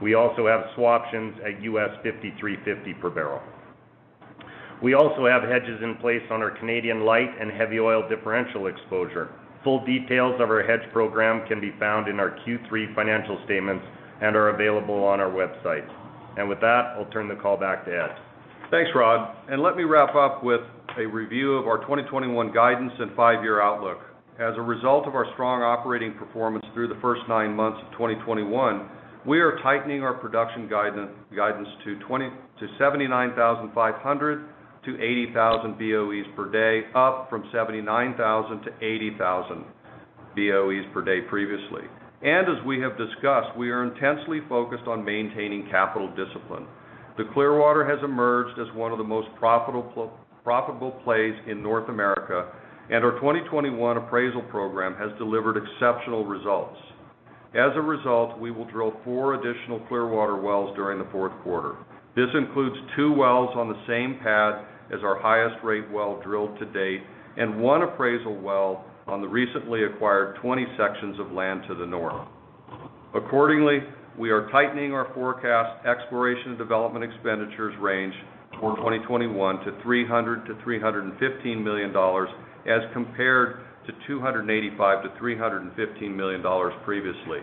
We 0.00 0.14
also 0.14 0.47
have 0.47 0.66
swaptions 0.76 1.35
at 1.45 1.61
$53.50 1.62 3.00
per 3.00 3.11
barrel. 3.11 3.43
We 4.83 4.95
also 4.95 5.26
have 5.26 5.42
hedges 5.42 5.80
in 5.83 5.97
place 5.97 6.23
on 6.30 6.42
our 6.42 6.50
Canadian 6.50 7.04
light 7.04 7.30
and 7.40 7.50
heavy 7.50 7.80
oil 7.80 8.06
differential 8.09 8.66
exposure. 8.66 9.30
Full 9.64 9.85
details 9.87 10.35
of 10.40 10.50
our 10.50 10.62
hedge 10.62 10.87
program 10.92 11.47
can 11.49 11.61
be 11.61 11.73
found 11.80 12.09
in 12.09 12.21
our 12.21 12.37
Q3 12.47 12.95
financial 12.95 13.40
statements 13.47 13.85
and 14.21 14.37
are 14.37 14.50
available 14.50 15.02
on 15.04 15.18
our 15.18 15.30
website. 15.30 15.88
And 16.37 16.49
with 16.49 16.61
that, 16.61 16.95
I'll 16.97 17.11
turn 17.11 17.28
the 17.28 17.37
call 17.37 17.56
back 17.56 17.85
to 17.87 17.90
Ed. 17.90 18.14
Thanks, 18.71 18.90
Rod. 18.95 19.35
And 19.49 19.62
let 19.62 19.76
me 19.76 19.85
wrap 19.85 20.14
up 20.14 20.45
with 20.45 20.61
a 20.99 21.06
review 21.06 21.54
of 21.54 21.66
our 21.66 21.78
2021 21.78 22.52
guidance 22.52 22.92
and 22.99 23.14
five-year 23.16 23.62
outlook. 23.62 23.99
As 24.38 24.54
a 24.56 24.62
result 24.62 25.06
of 25.06 25.14
our 25.14 25.26
strong 25.33 25.62
operating 25.62 26.12
performance 26.14 26.64
through 26.75 26.88
the 26.88 27.00
first 27.00 27.23
nine 27.28 27.54
months 27.54 27.80
of 27.83 27.92
2021, 27.92 28.88
we 29.25 29.40
are 29.40 29.59
tightening 29.62 30.02
our 30.02 30.14
production 30.14 30.68
guidance 30.68 31.11
to 31.85 31.99
79,500-80,000 34.87 35.78
BOEs 35.78 36.26
per 36.37 36.50
day, 36.50 36.87
up 36.95 37.28
from 37.28 37.49
79,000 37.52 38.62
to 38.62 38.71
80,000 38.81 39.64
BOEs 40.37 40.85
per 40.93 41.02
day 41.05 41.21
previously. 41.28 41.83
And 42.23 42.49
as 42.49 42.64
we 42.64 42.81
have 42.81 42.97
discussed, 42.97 43.57
we 43.57 43.71
are 43.71 43.85
intensely 43.85 44.40
focused 44.49 44.87
on 44.87 45.05
maintaining 45.05 45.69
capital 45.71 46.09
discipline. 46.09 46.66
The 47.19 47.25
Clearwater 47.33 47.85
has 47.85 48.02
emerged 48.05 48.59
as 48.59 48.75
one 48.75 48.93
of 48.93 48.99
the 48.99 49.05
most 49.05 49.28
profitable 49.38 50.90
plays 51.05 51.35
in 51.47 51.62
North 51.62 51.88
America, 51.88 52.52
and 52.90 53.05
our 53.05 53.12
2021 53.12 53.97
appraisal 53.97 54.43
program 54.43 54.95
has 54.97 55.11
delivered 55.19 55.57
exceptional 55.57 56.25
results. 56.25 56.78
As 57.55 57.73
a 57.75 57.81
result, 57.81 58.38
we 58.38 58.50
will 58.50 58.66
drill 58.66 58.93
four 59.05 59.35
additional 59.35 59.81
Clearwater 59.88 60.37
wells 60.37 60.75
during 60.76 60.99
the 60.99 61.09
fourth 61.11 61.33
quarter. 61.43 61.76
This 62.14 62.28
includes 62.35 62.76
two 62.97 63.12
wells 63.12 63.57
on 63.57 63.69
the 63.69 63.83
same 63.87 64.19
pad 64.23 64.64
as 64.93 65.00
our 65.02 65.21
highest 65.21 65.62
rate 65.64 65.90
well 65.90 66.21
drilled 66.23 66.59
to 66.59 66.66
date, 66.66 67.02
and 67.37 67.61
one 67.61 67.83
appraisal 67.83 68.37
well 68.37 68.85
on 69.07 69.21
the 69.21 69.28
recently 69.28 69.85
acquired 69.85 70.37
20 70.43 70.66
sections 70.76 71.19
of 71.21 71.31
land 71.33 71.62
to 71.69 71.75
the 71.75 71.87
north. 71.87 72.26
Accordingly, 73.14 73.81
we 74.19 74.31
are 74.31 74.50
tightening 74.50 74.93
our 74.93 75.12
forecast 75.14 75.87
exploration 75.87 76.50
and 76.50 76.59
development 76.59 77.05
expenditures 77.05 77.75
range 77.81 78.14
for 78.61 78.75
2021 78.76 79.64
to 79.64 79.73
$300 79.85 80.47
million-$315 80.47 81.62
million, 81.62 81.95
as 82.66 82.93
compared 82.93 83.61
to 83.87 83.93
$285 84.11 85.21
million-$315 85.21 86.16
million 86.16 86.43
previously. 86.85 87.40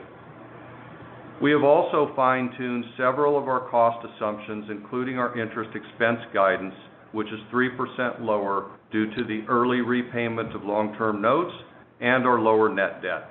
We 1.41 1.51
have 1.51 1.63
also 1.63 2.11
fine-tuned 2.15 2.85
several 2.97 3.37
of 3.37 3.47
our 3.47 3.69
cost 3.69 4.05
assumptions, 4.15 4.65
including 4.69 5.17
our 5.17 5.37
interest 5.39 5.71
expense 5.75 6.19
guidance, 6.33 6.75
which 7.13 7.27
is 7.27 7.39
3% 7.51 8.21
lower 8.21 8.71
due 8.91 9.09
to 9.15 9.23
the 9.23 9.43
early 9.47 9.81
repayment 9.81 10.53
of 10.55 10.63
long-term 10.63 11.21
notes 11.21 11.53
and 12.01 12.25
our 12.25 12.39
lower 12.39 12.73
net 12.73 13.01
debt. 13.01 13.29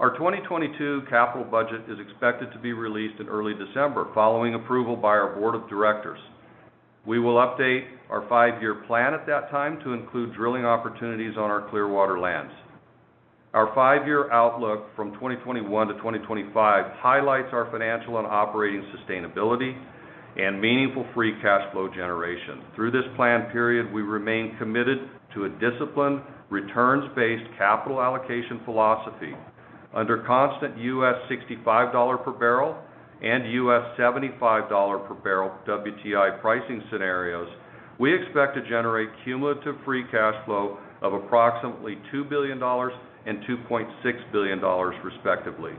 Our 0.00 0.10
2022 0.16 1.02
capital 1.08 1.44
budget 1.44 1.82
is 1.88 1.98
expected 2.00 2.52
to 2.52 2.58
be 2.58 2.72
released 2.72 3.20
in 3.20 3.28
early 3.28 3.54
December, 3.54 4.08
following 4.14 4.54
approval 4.54 4.96
by 4.96 5.10
our 5.10 5.36
board 5.36 5.54
of 5.54 5.68
directors. 5.68 6.18
We 7.06 7.20
will 7.20 7.36
update 7.36 7.86
our 8.10 8.28
five-year 8.28 8.82
plan 8.86 9.14
at 9.14 9.26
that 9.26 9.50
time 9.50 9.78
to 9.84 9.92
include 9.92 10.34
drilling 10.34 10.64
opportunities 10.64 11.36
on 11.36 11.50
our 11.50 11.68
Clearwater 11.70 12.18
lands. 12.18 12.52
Our 13.54 13.72
five-year 13.74 14.32
outlook 14.32 14.86
from 14.96 15.12
2021 15.14 15.88
to 15.88 15.94
2025 15.94 16.52
highlights 16.96 17.48
our 17.52 17.70
financial 17.70 18.18
and 18.18 18.26
operating 18.26 18.82
sustainability 18.96 19.76
and 20.36 20.60
meaningful 20.60 21.06
free 21.14 21.32
cash 21.42 21.70
flow 21.72 21.88
generation. 21.88 22.62
Through 22.74 22.92
this 22.92 23.04
plan 23.16 23.50
period, 23.50 23.92
we 23.92 24.02
remain 24.02 24.56
committed 24.58 24.98
to 25.34 25.44
a 25.44 25.48
disciplined, 25.48 26.22
returns-based 26.50 27.50
capital 27.58 28.00
allocation 28.00 28.60
philosophy. 28.64 29.34
Under 29.94 30.22
constant 30.26 30.76
$65 30.76 32.24
per 32.24 32.32
barrel 32.32 32.76
and 33.22 33.44
$75 33.44 35.08
per 35.08 35.14
barrel 35.14 35.52
WTI 35.66 36.40
pricing 36.40 36.82
scenarios, 36.90 37.48
we 37.98 38.14
expect 38.14 38.56
to 38.56 38.62
generate 38.62 39.10
cumulative 39.24 39.76
free 39.84 40.04
cash 40.10 40.34
flow 40.46 40.78
of 41.02 41.12
approximately 41.12 41.98
$2 42.12 42.28
billion 42.28 42.60
and 43.26 43.44
$2.6 43.44 44.32
billion, 44.32 44.60
respectively. 45.04 45.72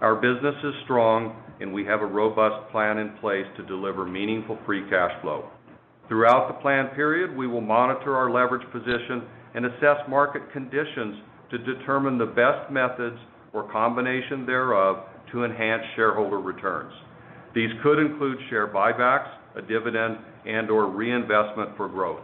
Our 0.00 0.14
business 0.16 0.54
is 0.62 0.74
strong, 0.84 1.36
and 1.60 1.72
we 1.72 1.84
have 1.84 2.02
a 2.02 2.06
robust 2.06 2.70
plan 2.70 2.98
in 2.98 3.10
place 3.18 3.46
to 3.56 3.66
deliver 3.66 4.04
meaningful 4.04 4.58
free 4.66 4.88
cash 4.90 5.12
flow. 5.22 5.48
Throughout 6.08 6.48
the 6.48 6.60
plan 6.60 6.88
period, 6.94 7.36
we 7.36 7.46
will 7.46 7.60
monitor 7.60 8.16
our 8.16 8.30
leverage 8.30 8.66
position 8.70 9.22
and 9.54 9.66
assess 9.66 9.98
market 10.08 10.42
conditions 10.52 11.16
to 11.50 11.58
determine 11.58 12.18
the 12.18 12.26
best 12.26 12.70
methods 12.70 13.16
or 13.52 13.70
combination 13.70 14.44
thereof 14.44 15.04
to 15.32 15.44
enhance 15.44 15.82
shareholder 15.96 16.40
returns. 16.40 16.92
These 17.54 17.70
could 17.82 17.98
include 17.98 18.38
share 18.50 18.66
buybacks, 18.66 19.28
a 19.56 19.62
dividend, 19.62 20.18
and/or 20.44 20.88
reinvestment 20.88 21.76
for 21.76 21.88
growth. 21.88 22.20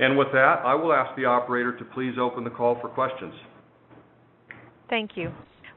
And 0.00 0.16
with 0.16 0.28
that, 0.32 0.62
I 0.64 0.74
will 0.74 0.92
ask 0.92 1.14
the 1.16 1.26
operator 1.26 1.76
to 1.76 1.84
please 1.84 2.14
open 2.18 2.44
the 2.44 2.50
call 2.50 2.80
for 2.80 2.88
questions. 2.88 3.34
Thank 4.88 5.16
you. 5.16 5.30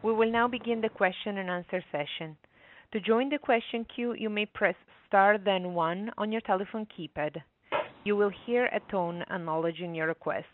We 0.03 0.13
will 0.13 0.31
now 0.31 0.47
begin 0.47 0.81
the 0.81 0.89
question-and-answer 0.89 1.83
session. 1.91 2.35
To 2.91 2.99
join 2.99 3.29
the 3.29 3.37
question 3.37 3.85
queue, 3.95 4.13
you 4.13 4.29
may 4.29 4.47
press 4.47 4.75
star 5.07 5.37
then 5.37 5.75
one 5.75 6.09
on 6.17 6.31
your 6.31 6.41
telephone 6.41 6.87
keypad. 6.87 7.37
You 8.03 8.15
will 8.15 8.31
hear 8.45 8.65
a 8.65 8.79
tone 8.91 9.23
acknowledging 9.29 9.93
your 9.93 10.07
request. 10.07 10.47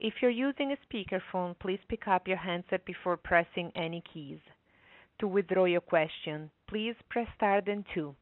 If 0.00 0.14
you're 0.22 0.30
using 0.30 0.72
a 0.72 0.78
speakerphone, 0.86 1.58
please 1.58 1.78
pick 1.90 2.08
up 2.08 2.26
your 2.26 2.38
handset 2.38 2.84
before 2.86 3.18
pressing 3.18 3.70
any 3.76 4.02
keys. 4.12 4.40
To 5.20 5.28
withdraw 5.28 5.66
your 5.66 5.82
question, 5.82 6.50
please 6.66 6.94
press 7.10 7.28
star 7.36 7.60
then 7.60 7.84
two. 7.94 8.16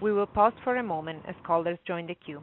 We 0.00 0.12
will 0.12 0.26
pause 0.26 0.54
for 0.64 0.76
a 0.76 0.82
moment 0.82 1.22
as 1.28 1.34
callers 1.46 1.78
join 1.86 2.06
the 2.06 2.14
queue. 2.14 2.42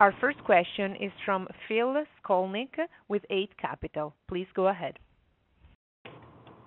Our 0.00 0.12
first 0.20 0.42
question 0.44 0.96
is 0.96 1.12
from 1.24 1.46
Phil 1.68 1.94
Skolnick 2.22 2.70
with 3.08 3.22
Eight 3.30 3.50
Capital. 3.60 4.14
Please 4.28 4.46
go 4.54 4.68
ahead. 4.68 4.98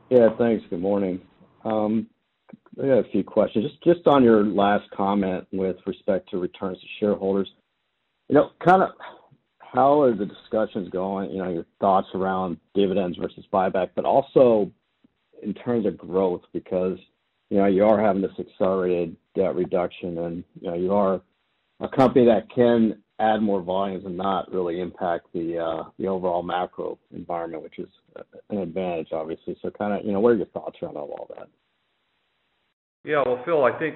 Yeah, 0.09 0.29
thanks. 0.37 0.63
Good 0.69 0.79
morning. 0.79 1.19
Um, 1.65 2.07
I 2.81 2.87
got 2.87 3.05
a 3.05 3.11
few 3.11 3.25
questions. 3.25 3.69
Just 3.83 4.07
on 4.07 4.23
your 4.23 4.45
last 4.45 4.89
comment 4.95 5.45
with 5.51 5.75
respect 5.85 6.29
to 6.29 6.37
returns 6.37 6.79
to 6.79 6.85
shareholders. 6.99 7.49
You 8.29 8.35
know, 8.35 8.51
kind 8.65 8.81
of 8.81 8.91
how 9.59 10.01
are 10.01 10.15
the 10.15 10.25
discussions 10.25 10.89
going, 10.89 11.31
you 11.31 11.39
know, 11.39 11.49
your 11.49 11.65
thoughts 11.81 12.07
around 12.13 12.57
dividends 12.73 13.17
versus 13.17 13.43
buyback, 13.51 13.89
but 13.95 14.05
also 14.05 14.71
in 15.43 15.53
terms 15.53 15.85
of 15.85 15.97
growth, 15.97 16.41
because, 16.53 16.97
you 17.49 17.57
know, 17.57 17.65
you 17.65 17.83
are 17.83 18.01
having 18.01 18.21
this 18.21 18.31
accelerated 18.39 19.17
debt 19.35 19.53
reduction 19.53 20.17
and, 20.19 20.43
you 20.61 20.69
know, 20.69 20.75
you 20.75 20.93
are 20.93 21.21
a 21.81 21.89
company 21.89 22.25
that 22.25 22.49
can 22.55 22.97
add 23.19 23.41
more 23.41 23.61
volumes 23.61 24.05
and 24.05 24.15
not 24.15 24.51
really 24.51 24.79
impact 24.79 25.27
the 25.33 25.57
uh, 25.57 25.89
the 25.97 26.07
overall 26.07 26.43
macro 26.43 26.97
environment, 27.13 27.63
which 27.63 27.79
is 27.79 27.89
an 28.49 28.59
advantage, 28.59 29.09
obviously. 29.11 29.57
So, 29.61 29.71
Kinda, 29.71 29.99
you 30.03 30.11
know, 30.11 30.19
what 30.19 30.29
are 30.29 30.35
your 30.35 30.45
thoughts 30.47 30.77
around 30.81 30.97
all 30.97 31.27
that? 31.35 31.47
Yeah. 33.03 33.23
Well, 33.25 33.41
Phil, 33.45 33.63
I 33.63 33.77
think 33.77 33.95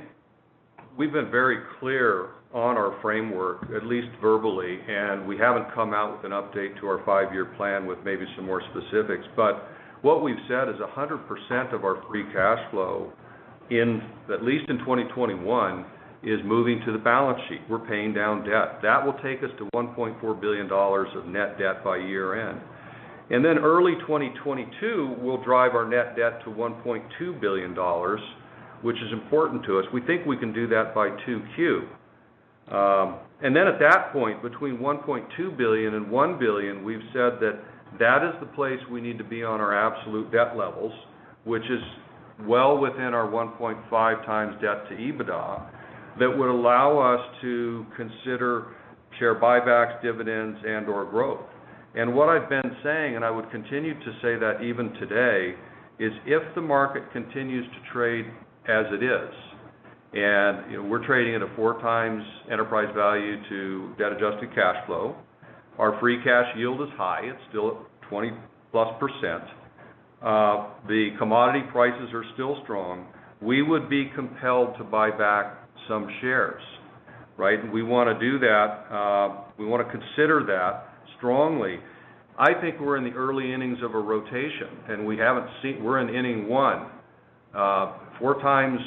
we've 0.97 1.11
been 1.11 1.31
very 1.31 1.57
clear 1.79 2.29
on 2.53 2.77
our 2.77 2.99
framework, 3.01 3.63
at 3.75 3.85
least 3.85 4.07
verbally, 4.21 4.79
and 4.87 5.25
we 5.27 5.37
haven't 5.37 5.73
come 5.73 5.93
out 5.93 6.15
with 6.15 6.25
an 6.25 6.31
update 6.31 6.79
to 6.81 6.87
our 6.87 7.01
five-year 7.05 7.45
plan 7.57 7.85
with 7.85 7.97
maybe 8.03 8.25
some 8.35 8.45
more 8.45 8.61
specifics. 8.71 9.23
But 9.35 9.69
what 10.01 10.21
we've 10.23 10.35
said 10.49 10.67
is 10.67 10.75
100% 10.75 11.73
of 11.73 11.85
our 11.85 12.03
free 12.09 12.25
cash 12.33 12.59
flow 12.71 13.13
in, 13.69 14.01
at 14.33 14.43
least 14.43 14.69
in 14.69 14.79
2021, 14.79 15.85
is 16.23 16.39
moving 16.45 16.81
to 16.85 16.91
the 16.91 16.97
balance 16.99 17.39
sheet. 17.49 17.61
We're 17.69 17.79
paying 17.79 18.13
down 18.13 18.43
debt. 18.43 18.79
That 18.83 19.03
will 19.03 19.17
take 19.23 19.43
us 19.43 19.49
to 19.57 19.65
$1.4 19.75 20.41
billion 20.41 20.71
of 20.71 21.25
net 21.27 21.57
debt 21.57 21.83
by 21.83 21.97
year-end. 21.97 22.61
And 23.31 23.43
then 23.43 23.57
early 23.59 23.93
2022 24.01 25.15
will 25.21 25.43
drive 25.43 25.73
our 25.73 25.87
net 25.87 26.15
debt 26.15 26.43
to 26.43 26.51
$1.2 26.51 27.41
billion, 27.41 27.75
which 28.81 28.97
is 28.97 29.13
important 29.13 29.63
to 29.65 29.79
us. 29.79 29.85
We 29.93 30.01
think 30.01 30.25
we 30.25 30.37
can 30.37 30.53
do 30.53 30.67
that 30.67 30.93
by 30.93 31.09
2Q. 31.09 31.87
Um, 32.71 33.19
and 33.41 33.55
then 33.55 33.67
at 33.67 33.79
that 33.79 34.13
point, 34.13 34.43
between 34.43 34.77
$1.2 34.77 35.57
billion 35.57 35.95
and 35.95 36.05
$1 36.07 36.39
billion, 36.39 36.83
we've 36.83 37.01
said 37.13 37.39
that 37.39 37.59
that 37.99 38.23
is 38.23 38.39
the 38.39 38.45
place 38.47 38.79
we 38.91 39.01
need 39.01 39.17
to 39.17 39.23
be 39.23 39.43
on 39.43 39.59
our 39.59 39.75
absolute 39.75 40.31
debt 40.31 40.55
levels, 40.55 40.93
which 41.43 41.63
is 41.63 41.81
well 42.45 42.77
within 42.77 43.13
our 43.13 43.27
1.5x 43.27 44.61
debt 44.61 44.87
to 44.89 44.95
EBITDA, 44.95 45.69
that 46.19 46.29
would 46.29 46.49
allow 46.49 46.97
us 46.99 47.21
to 47.41 47.85
consider 47.95 48.75
share 49.19 49.35
buybacks, 49.39 50.01
dividends, 50.01 50.57
and/or 50.65 51.05
growth. 51.05 51.41
And 51.95 52.15
what 52.15 52.29
I've 52.29 52.49
been 52.49 52.75
saying, 52.83 53.15
and 53.15 53.25
I 53.25 53.31
would 53.31 53.49
continue 53.51 53.93
to 53.93 54.11
say 54.21 54.37
that 54.37 54.61
even 54.63 54.93
today, 54.93 55.55
is 55.99 56.11
if 56.25 56.41
the 56.55 56.61
market 56.61 57.03
continues 57.11 57.65
to 57.65 57.93
trade 57.93 58.25
as 58.67 58.85
it 58.91 59.03
is, 59.03 59.33
and, 60.13 60.71
you 60.71 60.77
know, 60.77 60.89
we're 60.89 61.05
trading 61.05 61.35
at 61.35 61.41
a 61.41 61.47
4x 61.47 62.21
enterprise 62.51 62.93
value 62.95 63.37
to 63.49 63.93
debt-adjusted 63.97 64.53
cash 64.53 64.85
flow, 64.85 65.15
our 65.77 65.97
free 65.99 66.21
cash 66.23 66.45
yield 66.57 66.81
is 66.81 66.89
high. 66.97 67.21
It's 67.23 67.39
still 67.49 67.69
at 67.69 68.11
20%+. 68.11 68.35
Uh, 70.21 70.67
the 70.87 71.11
commodity 71.17 71.65
prices 71.71 72.09
are 72.13 72.25
still 72.33 72.57
strong. 72.63 73.07
We 73.41 73.61
would 73.61 73.89
be 73.89 74.11
compelled 74.13 74.77
to 74.77 74.83
buy 74.83 75.11
back 75.11 75.60
some 75.87 76.07
shares, 76.21 76.61
right? 77.37 77.59
We 77.71 77.83
wanna 77.83 78.19
do 78.19 78.39
that. 78.39 78.85
Uh, 78.89 79.41
we 79.57 79.65
want 79.65 79.85
to 79.85 79.91
consider 79.91 80.43
that 80.45 80.93
strongly. 81.17 81.79
I 82.37 82.53
think 82.59 82.79
we're 82.79 82.97
in 82.97 83.03
the 83.03 83.11
early 83.11 83.53
innings 83.53 83.77
of 83.83 83.93
a 83.93 83.99
rotation, 83.99 84.69
and 84.87 85.05
we 85.05 85.17
haven't 85.17 85.47
seen. 85.61 85.83
We're 85.83 85.99
in 85.99 86.09
inning 86.09 86.47
one. 86.47 86.87
Uh, 87.53 87.93
four 88.19 88.41
times 88.41 88.79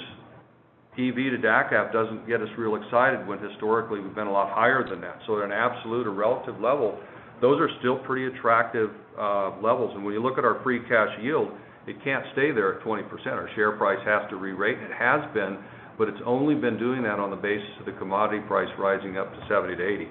EV 0.94 1.14
to 1.14 1.38
DACF 1.42 1.92
doesn't 1.92 2.26
get 2.26 2.40
us 2.40 2.48
real 2.56 2.76
excited 2.76 3.26
when 3.26 3.38
historically 3.38 4.00
we've 4.00 4.14
been 4.14 4.28
a 4.28 4.32
lot 4.32 4.54
higher 4.54 4.88
than 4.88 5.00
that. 5.00 5.18
So 5.26 5.38
at 5.38 5.44
an 5.44 5.52
absolute 5.52 6.06
or 6.06 6.12
relative 6.12 6.60
level, 6.60 6.98
those 7.40 7.60
are 7.60 7.68
still 7.80 7.98
pretty 7.98 8.26
attractive 8.26 8.90
uh, 9.18 9.60
levels. 9.60 9.92
And 9.94 10.04
when 10.04 10.14
you 10.14 10.22
look 10.22 10.38
at 10.38 10.44
our 10.44 10.62
free 10.62 10.80
cash 10.88 11.10
yield, 11.20 11.50
it 11.86 11.96
can't 12.02 12.24
stay 12.32 12.52
there 12.52 12.78
at 12.78 12.86
20%. 12.86 13.04
Our 13.26 13.50
share 13.54 13.72
price 13.72 13.98
has 14.06 14.28
to 14.30 14.36
re-rate, 14.36 14.78
and 14.78 14.86
it 14.86 14.96
has 14.96 15.20
been, 15.34 15.58
but 15.98 16.08
it's 16.08 16.20
only 16.24 16.54
been 16.54 16.78
doing 16.78 17.02
that 17.02 17.18
on 17.18 17.30
the 17.30 17.36
basis 17.36 17.68
of 17.80 17.86
the 17.86 17.92
commodity 17.92 18.42
price 18.46 18.68
rising 18.78 19.16
up 19.16 19.32
to 19.32 19.40
70 19.48 19.76
to 19.76 19.86
80. 19.86 20.08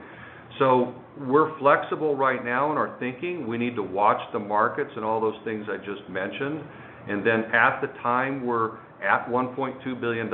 So 0.60 0.94
We're 1.20 1.58
flexible 1.60 2.16
right 2.16 2.44
now 2.44 2.72
in 2.72 2.78
our 2.78 2.98
thinking. 3.00 3.48
We 3.48 3.60
need 3.60 3.75
to 3.75 3.84
watch 3.84 4.20
the 4.34 4.40
markets 4.40 4.90
and 4.96 5.06
all 5.06 5.22
those 5.22 5.38
things 5.46 5.66
I 5.70 5.78
just 5.78 6.10
mentioned. 6.10 6.62
And 7.08 7.25
then 7.25 7.44
at 7.54 7.82
the 7.82 7.88
time 8.02 8.46
we're 8.46 8.78
at 9.04 9.28
$1.2 9.30 10.02
billion, 10.02 10.32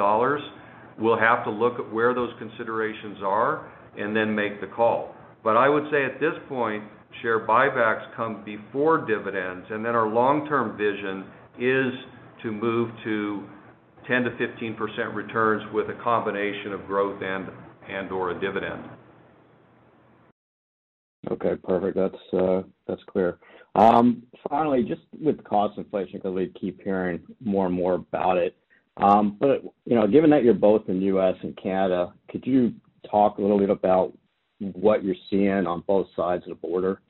we'll 0.98 1.20
have 1.20 1.44
to 1.44 1.50
look 1.50 1.80
at 1.80 1.94
where 1.94 2.14
those 2.14 2.30
considerations 2.40 3.18
are 3.24 3.70
and 3.98 4.16
then 4.16 4.34
make 4.34 4.62
the 4.62 4.68
call. 4.68 5.14
But 5.44 5.58
I 5.58 5.68
would 5.68 5.84
say 5.92 6.06
at 6.06 6.20
this 6.22 6.34
point, 6.48 6.84
share 7.22 7.46
buybacks 7.46 8.16
come 8.16 8.44
before 8.46 9.06
dividends, 9.06 9.66
and 9.70 9.84
then 9.84 9.96
our 9.96 10.08
long-term 10.08 10.78
vision 10.78 11.26
is 11.60 11.94
to 12.44 12.52
move 12.52 12.90
to 13.04 13.44
10%-15% 14.08 15.14
returns 15.14 15.64
with 15.74 15.90
a 15.90 16.04
combination 16.04 16.74
of 16.74 16.86
growth 16.86 17.22
and/or 17.22 18.32
a 18.32 18.40
dividend. 18.40 18.84
Okay, 21.32 21.56
perfect. 21.64 21.98
That's 21.98 22.34
uh, 22.34 22.96
clear. 23.12 23.40
Um, 23.76 24.24
finally, 24.50 24.84
just 24.84 25.02
with 25.20 25.44
cost 25.44 25.78
inflation, 25.78 26.20
because 26.20 26.34
we 26.34 26.52
keep 26.60 26.82
hearing 26.82 27.20
more 27.44 27.68
and 27.68 27.76
more 27.76 27.96
about 27.96 28.38
it. 28.38 28.56
Um, 28.98 29.38
but 29.40 29.64
you 29.86 29.96
know, 29.96 30.08
given 30.08 30.30
that 30.32 30.44
you're 30.44 30.54
both 30.54 30.90
in 30.90 31.02
U.S. 31.02 31.36
and 31.44 31.58
Canada, 31.62 32.14
could 32.30 32.46
you 32.46 32.74
talk 33.10 33.38
a 33.38 33.42
little 33.42 33.60
bit 33.60 33.70
about 33.70 34.14
what 34.60 35.04
you're 35.04 35.16
seeing 35.30 35.68
on 35.68 35.84
both 35.88 36.08
sides 36.16 36.44
of 36.44 36.50
the 36.50 36.56
border? 36.56 37.02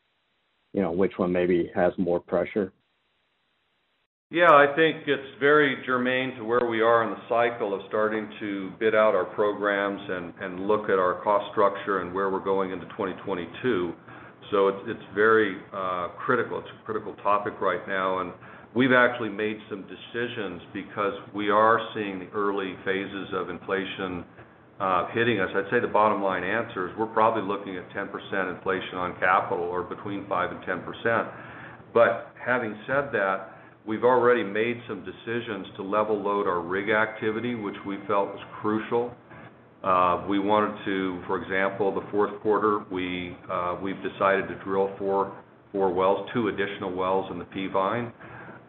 You 0.74 0.82
know, 0.82 0.92
which 0.92 1.14
one 1.18 1.32
maybe 1.32 1.72
has 1.74 1.94
more 1.98 2.20
pressure? 2.20 2.74
Yeah. 4.32 4.52
I 4.52 4.68
think 4.76 5.08
it's 5.08 5.40
very 5.40 5.78
germane 5.86 6.36
to 6.36 6.44
where 6.44 6.66
we 6.70 6.82
are 6.82 7.04
in 7.04 7.10
the 7.10 7.22
cycle 7.28 7.74
of 7.74 7.82
starting 7.88 8.30
to 8.40 8.72
bid 8.80 8.94
out 8.94 9.16
our 9.16 9.26
programs 9.26 10.02
and 10.10 10.68
look 10.68 10.86
at 10.90 11.00
our 11.00 11.22
cost 11.24 11.52
structure 11.52 12.02
and 12.02 12.14
where 12.14 12.30
we're 12.30 12.44
going 12.44 12.72
into 12.72 12.86
2022. 12.88 13.94
It's 14.52 14.84
it's 14.88 15.16
very 15.16 15.58
uh, 15.74 16.10
critical. 16.18 16.60
It's 16.60 16.68
a 16.82 16.86
critical 16.86 17.14
topic 17.22 17.62
right 17.62 17.88
now, 17.88 18.20
and 18.20 18.34
we've 18.76 18.92
actually 18.92 19.30
made 19.30 19.58
some 19.70 19.84
decisions 19.84 20.62
because 20.74 21.14
we 21.36 21.50
are 21.50 21.80
seeing 21.94 22.20
the 22.20 22.28
early 22.34 22.74
phases 22.84 23.30
of 23.34 23.50
inflation 23.50 24.26
uh, 24.80 25.08
hitting 25.14 25.40
us. 25.40 25.50
I'd 25.54 25.70
say 25.70 25.80
the 25.80 25.88
bottom 25.88 26.24
line 26.24 26.44
answer 26.44 26.90
is 26.90 26.98
we're 26.98 27.14
probably 27.14 27.44
looking 27.44 27.78
at 27.78 27.90
10% 27.92 28.10
inflation 28.58 28.98
on 28.98 29.20
capital 29.20 29.66
or 29.66 29.84
between 29.84 30.26
5 30.28 30.52
and 30.52 30.62
10%. 30.64 31.32
But 31.94 32.32
having 32.44 32.76
said 32.88 33.10
that, 33.14 33.59
we've 33.86 34.04
already 34.04 34.44
made 34.44 34.82
some 34.88 35.06
decisions 35.06 35.68
to 35.76 35.84
level 35.84 36.22
load 36.22 36.48
our 36.48 36.62
rig 36.62 36.90
activity, 36.90 37.56
which 37.56 37.76
we 37.86 37.98
felt 38.08 38.30
was 38.30 38.44
crucial. 38.62 39.14
Uh, 39.84 40.26
we 40.28 40.40
wanted 40.40 40.76
to, 40.86 41.22
for 41.26 41.42
example, 41.42 41.94
the 41.94 42.06
fourth 42.12 42.38
quarter, 42.42 42.80
uh, 42.80 43.78
we've 43.82 44.02
decided 44.04 44.48
to 44.48 44.56
drill 44.64 44.92
four 44.98 45.34
wells, 45.94 46.28
two 46.34 46.50
additional 46.50 46.94
wells 46.94 47.30
in 47.32 47.40
the 47.40 47.46
Peavine. 47.46 48.12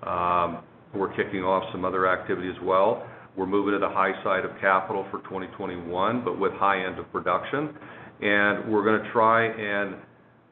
Um, 0.07 0.63
we're 0.95 1.15
kicking 1.15 1.43
off 1.43 1.65
some 1.73 1.85
other 1.85 2.09
activity 2.09 2.49
as 2.49 2.63
well. 2.63 3.07
We're 3.37 3.47
moving 3.47 3.75
to 3.75 3.79
the 3.79 3.89
high 3.89 4.13
side 4.23 4.45
of 4.45 4.51
capital 4.61 5.07
for 5.11 5.19
2021, 5.23 6.25
but 6.25 6.39
with 6.39 6.53
high 6.53 6.85
end 6.85 6.99
of 6.99 7.11
production. 7.13 7.75
And 8.21 8.71
we're 8.71 8.85
gonna 8.85 9.11
try 9.13 9.47
and 9.47 9.97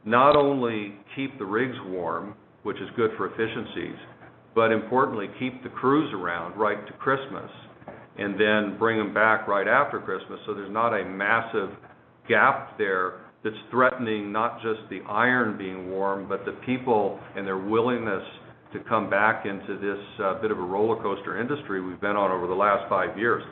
not 0.04 0.36
only 0.36 0.94
keep 1.14 1.38
the 1.38 1.44
rigs 1.44 1.76
warm, 1.86 2.34
which 2.62 2.78
is 2.78 2.88
good 2.96 3.10
for 3.16 3.26
efficiencies, 3.26 3.98
but 4.58 4.72
importantly, 4.72 5.28
keep 5.38 5.62
the 5.62 5.68
crews 5.68 6.12
around 6.12 6.58
right 6.58 6.84
to 6.88 6.92
Christmas, 6.94 7.48
and 8.18 8.34
then 8.34 8.76
bring 8.76 8.98
them 8.98 9.14
back 9.14 9.46
right 9.46 9.68
after 9.68 10.00
Christmas, 10.00 10.40
so 10.46 10.52
there's 10.52 10.72
not 10.72 10.92
a 10.92 11.04
massive 11.04 11.70
gap 12.28 12.76
there 12.76 13.20
that's 13.44 13.54
threatening 13.70 14.32
not 14.32 14.60
just 14.60 14.80
the 14.90 14.98
iron 15.08 15.56
being 15.56 15.92
warm, 15.92 16.28
but 16.28 16.44
the 16.44 16.58
people 16.66 17.20
and 17.36 17.46
their 17.46 17.56
willingness 17.56 18.24
to 18.72 18.80
come 18.88 19.08
back 19.08 19.46
into 19.46 19.78
this 19.78 20.04
uh, 20.24 20.42
bit 20.42 20.50
of 20.50 20.58
a 20.58 20.60
roller 20.60 21.00
coaster 21.00 21.40
industry 21.40 21.80
we've 21.80 22.00
been 22.00 22.16
on 22.16 22.32
over 22.32 22.48
the 22.48 22.52
last 22.52 22.82
five 22.88 23.16
years. 23.16 23.44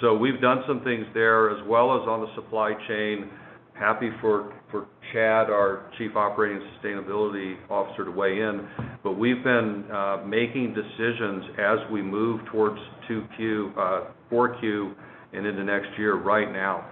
So 0.00 0.16
we've 0.16 0.40
done 0.40 0.64
some 0.66 0.82
things 0.82 1.06
there 1.14 1.50
as 1.50 1.64
well 1.68 1.94
as 1.94 2.08
on 2.08 2.20
the 2.20 2.34
supply 2.34 2.72
chain. 2.88 3.30
Happy 3.82 4.10
for 4.20 4.54
for 4.70 4.86
Chad, 5.12 5.50
our 5.50 5.90
Chief 5.98 6.14
Operating 6.14 6.62
and 6.62 6.70
Sustainability 6.78 7.56
Officer, 7.68 8.04
to 8.04 8.12
weigh 8.12 8.38
in. 8.38 8.64
But 9.02 9.18
we've 9.18 9.42
been 9.42 9.84
uh, 9.90 10.22
making 10.24 10.72
decisions 10.72 11.44
as 11.58 11.78
we 11.90 12.00
move 12.00 12.42
towards 12.52 12.78
2Q, 13.10 14.06
4Q 14.30 14.92
uh, 14.92 14.94
and 15.32 15.46
into 15.46 15.64
next 15.64 15.88
year 15.98 16.14
right 16.14 16.52
now. 16.52 16.88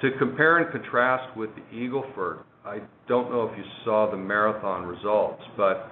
To 0.00 0.10
compare 0.18 0.58
and 0.58 0.72
contrast 0.72 1.36
with 1.36 1.50
the 1.54 1.76
Eagle 1.76 2.04
I 2.66 2.80
don't 3.06 3.30
know 3.30 3.48
if 3.48 3.56
you 3.56 3.64
saw 3.84 4.10
the 4.10 4.16
Marathon 4.16 4.86
results, 4.86 5.40
but 5.56 5.88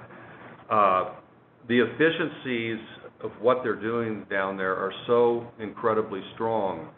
uh, 0.68 1.12
the 1.68 1.78
efficiencies 1.78 2.84
of 3.22 3.30
what 3.40 3.58
they're 3.62 3.80
doing 3.80 4.26
down 4.28 4.56
there 4.56 4.74
are 4.74 4.92
so 5.06 5.46
incredibly 5.60 6.20
strong. 6.34 6.88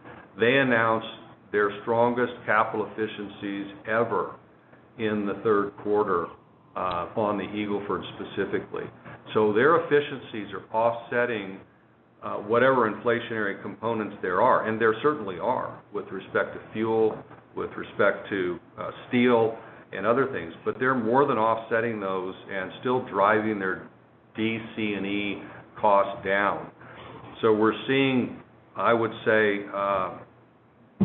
They 0.41 0.57
announced 0.57 1.07
their 1.55 1.71
strongest 1.83 2.33
capital 2.47 2.85
efficiencies 2.91 3.67
ever 3.87 4.35
in 4.99 5.25
the 5.25 5.35
third 5.45 5.71
quarter 5.85 6.27
uh, 6.75 7.07
on 7.15 7.39
the 7.39 7.45
Eagle 7.45 7.81
Ford 7.87 8.03
specifically. 8.17 8.83
So 9.35 9.53
their 9.53 9.77
efficiencies 9.77 10.49
are 10.53 10.65
offsetting 10.77 11.59
uh, 12.25 12.39
whatever 12.39 12.91
inflationary 12.91 13.63
components 13.63 14.17
there 14.21 14.43
are, 14.43 14.67
and 14.67 14.81
there 14.81 14.97
certainly 15.01 15.39
are 15.39 15.81
with 15.93 16.07
respect 16.07 16.55
to 16.55 16.61
fuel, 16.73 17.17
with 17.57 17.71
respect 17.77 18.29
to 18.31 18.59
uh, 18.77 18.91
steel 19.09 19.57
and 19.93 20.05
other 20.05 20.27
things. 20.33 20.53
But 20.65 20.81
they're 20.81 20.97
more 20.97 21.25
than 21.25 21.39
offsetting 21.39 22.01
those 22.01 22.35
and 22.51 22.73
still 22.81 23.07
driving 23.07 23.61
their 23.61 23.89
DC&E 24.37 25.41
costs 25.81 26.25
down. 26.27 26.69
So 27.41 27.55
we're 27.55 27.79
seeing, 27.87 28.43
I 28.77 28.93
would 28.93 29.13
say, 29.25 29.61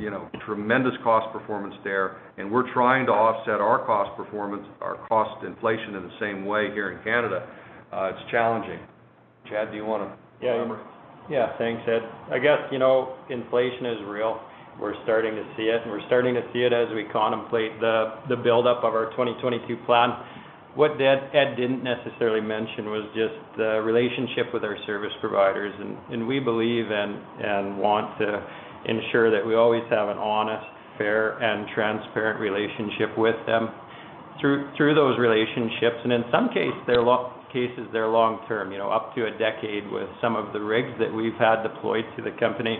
you 0.02 0.10
know, 0.10 0.30
tremendous 0.46 0.94
cost 1.04 1.32
performance 1.32 1.76
there, 1.84 2.18
and 2.38 2.52
we're 2.52 2.72
trying 2.74 3.06
to 3.06 3.12
offset 3.12 3.62
our 3.62 3.86
cost 3.86 4.16
performance, 4.18 4.66
our 4.82 4.96
cost 5.08 5.44
inflation 5.46 5.96
in 5.96 6.04
the 6.04 6.18
same 6.20 6.46
way 6.46 6.72
here 6.74 6.92
in 6.92 7.04
Canada. 7.04 7.48
Uh, 7.92 8.12
it's 8.14 8.32
challenging. 8.32 8.80
Chad, 9.50 9.72
do 9.72 9.78
you 9.78 9.86
wanna 9.86 10.16
elaborate? 10.42 10.86
Yeah. 11.30 11.56
Thanks, 11.58 11.84
Ed. 11.88 12.02
I 12.32 12.40
guess, 12.40 12.60
you 12.72 12.80
know, 12.80 13.16
inflation 13.30 13.86
is 13.86 13.98
real. 14.08 14.42
We're 14.82 14.96
starting 15.04 15.36
to 15.36 15.44
see 15.58 15.64
it, 15.64 15.82
and 15.84 15.92
we're 15.92 16.06
starting 16.08 16.34
to 16.34 16.42
see 16.54 16.64
it 16.64 16.74
as 16.74 16.88
we 16.96 17.04
contemplate 17.12 17.80
the 17.80 18.38
buildup 18.44 18.84
of 18.84 18.96
our 18.96 19.12
2022 19.12 19.78
plan. 19.86 20.10
What 20.76 21.02
Ed 21.02 21.56
didn't 21.58 21.84
necessarily 21.84 22.42
mention 22.42 22.86
was 22.86 23.04
just 23.14 23.36
the 23.58 23.82
relationship 23.84 24.54
with 24.54 24.64
our 24.64 24.78
service 24.86 25.12
providers. 25.20 25.74
And 26.10 26.28
we 26.28 26.40
believe 26.40 26.86
and 26.90 27.78
want 27.78 28.18
to 28.20 28.42
ensure 28.86 29.32
that 29.32 29.46
we 29.46 29.56
always 29.56 29.84
have 29.90 30.10
an 30.10 30.18
honest, 30.18 30.66
fair, 30.98 31.38
and 31.40 31.68
transparent 31.74 32.40
relationship 32.40 33.18
with 33.18 33.36
them 33.46 33.70
through 34.40 34.72
through 34.78 34.96
those 34.96 35.20
relationships. 35.20 35.98
And 36.04 36.14
in 36.14 36.24
some 36.32 36.50
cases, 36.50 36.80
they're 36.88 38.08
long-term, 38.08 38.72
you 38.72 38.78
know, 38.78 38.90
up 38.90 39.16
to 39.16 39.26
a 39.26 39.32
decade 39.38 39.90
with 39.92 40.08
some 40.22 40.36
of 40.36 40.54
the 40.54 40.60
rigs 40.60 40.92
that 41.00 41.12
we've 41.14 41.38
had 41.40 41.64
deployed 41.64 42.06
to 42.18 42.24
the 42.24 42.32
company. 42.40 42.80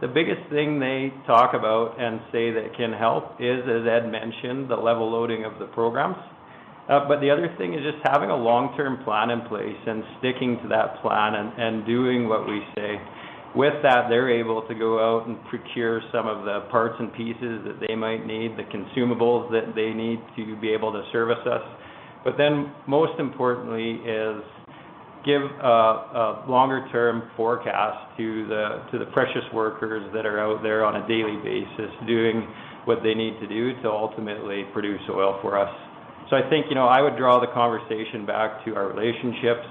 The 0.00 0.08
biggest 0.08 0.50
thing 0.50 0.80
they 0.80 1.12
talk 1.26 1.54
about 1.54 1.98
and 1.98 2.20
say 2.30 2.50
that 2.50 2.76
can 2.76 2.92
help 2.92 3.40
is, 3.40 3.62
as 3.64 3.86
Ed 3.86 4.10
mentioned, 4.10 4.68
the 4.68 4.76
level 4.76 5.10
loading 5.10 5.44
of 5.44 5.58
the 5.58 5.66
programs. 5.66 6.16
Uh, 6.88 7.08
but 7.08 7.20
the 7.20 7.30
other 7.30 7.48
thing 7.56 7.72
is 7.72 7.80
just 7.80 8.04
having 8.04 8.28
a 8.28 8.36
long-term 8.36 9.02
plan 9.04 9.30
in 9.30 9.40
place 9.48 9.80
and 9.86 10.04
sticking 10.18 10.58
to 10.60 10.68
that 10.68 11.00
plan 11.00 11.34
and, 11.34 11.48
and 11.56 11.86
doing 11.86 12.28
what 12.28 12.46
we 12.46 12.60
say. 12.76 13.00
With 13.54 13.74
that, 13.82 14.08
they're 14.08 14.30
able 14.30 14.62
to 14.66 14.74
go 14.74 14.98
out 14.98 15.28
and 15.28 15.38
procure 15.46 16.00
some 16.10 16.26
of 16.26 16.44
the 16.44 16.68
parts 16.70 16.96
and 16.98 17.12
pieces 17.14 17.62
that 17.64 17.78
they 17.86 17.94
might 17.94 18.26
need, 18.26 18.56
the 18.56 18.64
consumables 18.64 19.50
that 19.52 19.74
they 19.76 19.90
need 19.94 20.18
to 20.36 20.60
be 20.60 20.70
able 20.70 20.90
to 20.90 21.02
service 21.12 21.38
us. 21.46 21.62
But 22.24 22.36
then, 22.36 22.72
most 22.88 23.20
importantly 23.20 24.00
is 24.02 24.42
give 25.24 25.40
a 25.40 26.44
longer 26.48 26.86
term 26.90 27.30
forecast 27.36 28.16
to 28.18 28.46
the 28.48 29.06
precious 29.12 29.44
workers 29.54 30.02
that 30.12 30.26
are 30.26 30.40
out 30.40 30.62
there 30.62 30.84
on 30.84 30.96
a 30.96 31.08
daily 31.08 31.36
basis 31.44 31.94
doing 32.06 32.46
what 32.86 33.02
they 33.02 33.14
need 33.14 33.38
to 33.40 33.46
do 33.46 33.72
to 33.82 33.88
ultimately 33.88 34.64
produce 34.72 35.00
oil 35.08 35.38
for 35.40 35.56
us. 35.58 35.72
So 36.28 36.36
I 36.36 36.42
think, 36.50 36.66
you 36.68 36.74
know, 36.74 36.86
I 36.86 37.00
would 37.00 37.16
draw 37.16 37.38
the 37.40 37.52
conversation 37.54 38.26
back 38.26 38.64
to 38.64 38.74
our 38.74 38.88
relationships. 38.88 39.64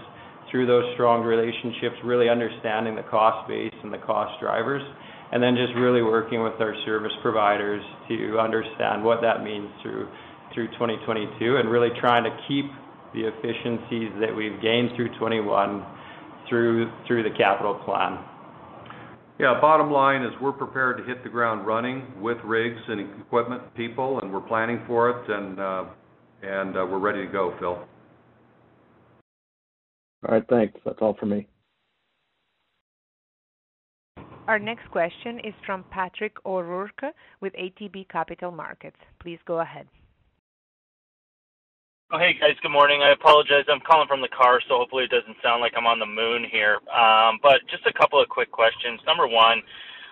Through 0.52 0.68
those 0.68 0.86
strong 0.94 1.24
relationships, 1.24 1.96
really 2.04 2.30
understanding 2.30 2.96
the 2.96 3.04
cost 3.04 3.48
base 3.48 3.74
and 3.84 3.92
the 3.92 3.98
cost 3.98 4.40
drivers, 4.40 4.84
and 5.32 5.42
then 5.42 5.56
just 5.56 5.74
really 5.76 6.02
working 6.04 6.44
with 6.44 6.54
our 6.60 6.76
service 6.86 7.14
providers 7.22 7.82
to 8.08 8.40
understand 8.40 9.04
what 9.04 9.22
that 9.22 9.44
means 9.44 9.70
through 9.82 10.08
through 10.54 10.68
2022, 10.78 11.58
and 11.58 11.70
really 11.70 11.90
trying 12.00 12.24
to 12.24 12.30
keep 12.48 12.66
the 13.16 13.26
efficiencies 13.26 14.12
that 14.22 14.30
we've 14.36 14.62
gained 14.62 14.92
through 14.96 15.10
21 15.18 15.84
through 16.50 16.92
through 17.08 17.24
the 17.24 17.36
capital 17.36 17.76
plan. 17.86 18.20
Yeah. 19.40 19.60
Bottom 19.60 19.92
line 19.92 20.22
is 20.22 20.32
we're 20.40 20.52
prepared 20.52 20.98
to 20.98 21.04
hit 21.04 21.24
the 21.24 21.30
ground 21.30 21.66
running 21.66 22.06
with 22.22 22.38
rigs 22.44 22.82
and 22.88 23.02
equipment, 23.22 23.62
people, 23.76 24.20
and 24.20 24.32
we're 24.32 24.42
planning 24.42 24.82
for 24.86 25.10
it, 25.10 25.30
and 25.30 25.60
uh 25.60 25.86
and 26.44 26.78
uh, 26.78 26.86
we're 26.86 27.00
ready 27.00 27.26
to 27.26 27.32
go, 27.32 27.56
Phil. 27.60 27.80
All 30.26 30.36
right. 30.36 30.46
Thanks. 30.50 30.80
That's 30.86 31.00
all 31.02 31.16
for 31.20 31.26
me. 31.26 31.48
Our 34.48 34.60
next 34.60 34.90
question 34.92 35.40
is 35.40 35.54
from 35.66 35.86
Patrick 35.90 36.36
O'Rourke 36.46 37.16
with 37.40 37.54
ATB 37.54 38.10
Capital 38.10 38.52
Markets. 38.52 38.98
Please 39.22 39.40
go 39.46 39.62
ahead. 39.62 39.88
Oh, 42.12 42.20
hey, 42.20 42.34
guys. 42.40 42.60
Good 42.62 42.70
morning. 42.70 43.02
I 43.02 43.14
apologize. 43.14 43.66
I'm 43.72 43.80
calling 43.80 44.08
from 44.08 44.22
the 44.22 44.28
car, 44.28 44.60
so 44.68 44.78
hopefully 44.78 45.06
it 45.06 45.12
doesn't 45.12 45.38
sound 45.42 45.62
like 45.62 45.74
I'm 45.78 45.88
on 45.88 45.98
the 45.98 46.06
moon 46.06 46.46
here. 46.52 46.78
Um, 46.92 47.40
but 47.42 47.64
just 47.72 47.88
a 47.88 47.94
couple 47.94 48.22
of 48.22 48.28
quick 48.30 48.52
questions. 48.52 49.00
Number 49.08 49.28
one, 49.28 49.64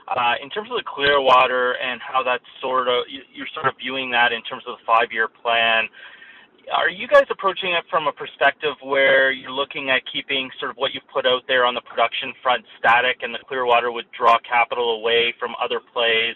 uh, 0.08 0.34
in 0.42 0.50
terms 0.50 0.70
of 0.72 0.78
the 0.78 0.88
Clearwater 0.88 1.74
and 1.78 2.02
how 2.02 2.24
that's 2.24 2.44
sort 2.60 2.88
of 2.88 3.06
you're 3.08 3.52
sort 3.54 3.68
of 3.68 3.76
viewing 3.78 4.10
that 4.12 4.32
in 4.32 4.42
terms 4.44 4.64
of 4.66 4.80
the 4.80 4.84
five-year 4.88 5.28
plan, 5.28 5.86
are 6.70 6.90
you 6.90 7.08
guys 7.08 7.26
approaching 7.30 7.74
it 7.74 7.84
from 7.90 8.08
a 8.08 8.12
perspective 8.14 8.76
where 8.84 9.32
you're 9.32 9.52
looking 9.52 9.90
at 9.90 10.02
keeping 10.12 10.50
sort 10.60 10.72
of 10.72 10.78
what 10.78 10.94
you've 10.94 11.08
put 11.14 11.26
out 11.26 11.42
there 11.48 11.66
on 11.66 11.74
the 11.74 11.82
production 11.82 12.34
front 12.44 12.66
static 12.78 13.22
and 13.22 13.34
the 13.34 13.40
Clearwater 13.48 13.92
would 13.92 14.06
draw 14.18 14.38
capital 14.48 15.00
away 15.00 15.34
from 15.40 15.52
other 15.64 15.82
plays, 15.94 16.36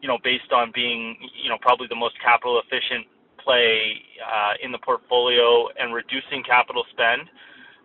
you 0.00 0.08
know, 0.08 0.18
based 0.24 0.52
on 0.52 0.72
being, 0.74 1.16
you 1.42 1.50
know, 1.50 1.58
probably 1.60 1.86
the 1.88 1.98
most 1.98 2.14
capital 2.22 2.60
efficient 2.64 3.06
play 3.42 4.00
uh, 4.20 4.54
in 4.62 4.72
the 4.72 4.78
portfolio 4.78 5.68
and 5.78 5.94
reducing 5.94 6.42
capital 6.44 6.84
spend? 6.92 7.28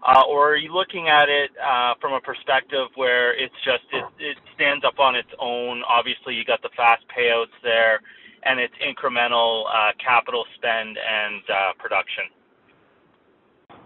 Uh, 0.04 0.24
or 0.28 0.52
are 0.52 0.58
you 0.60 0.74
looking 0.74 1.08
at 1.08 1.30
it 1.30 1.52
uh, 1.64 1.96
from 2.02 2.12
a 2.12 2.20
perspective 2.20 2.92
where 2.96 3.32
it's 3.40 3.56
just 3.64 3.88
it 4.20 4.36
stands 4.54 4.84
up 4.84 5.00
on 5.00 5.16
its 5.16 5.32
own? 5.40 5.82
Obviously, 5.88 6.36
you 6.36 6.44
got 6.44 6.62
the 6.62 6.74
fast 6.76 7.04
payouts 7.08 7.56
there, 7.64 8.04
and 8.46 8.60
it's 8.60 8.74
incremental 8.82 9.64
uh, 9.68 9.92
capital 10.04 10.46
spend 10.56 10.98
and 10.98 11.44
uh, 11.50 11.56
production. 11.80 12.26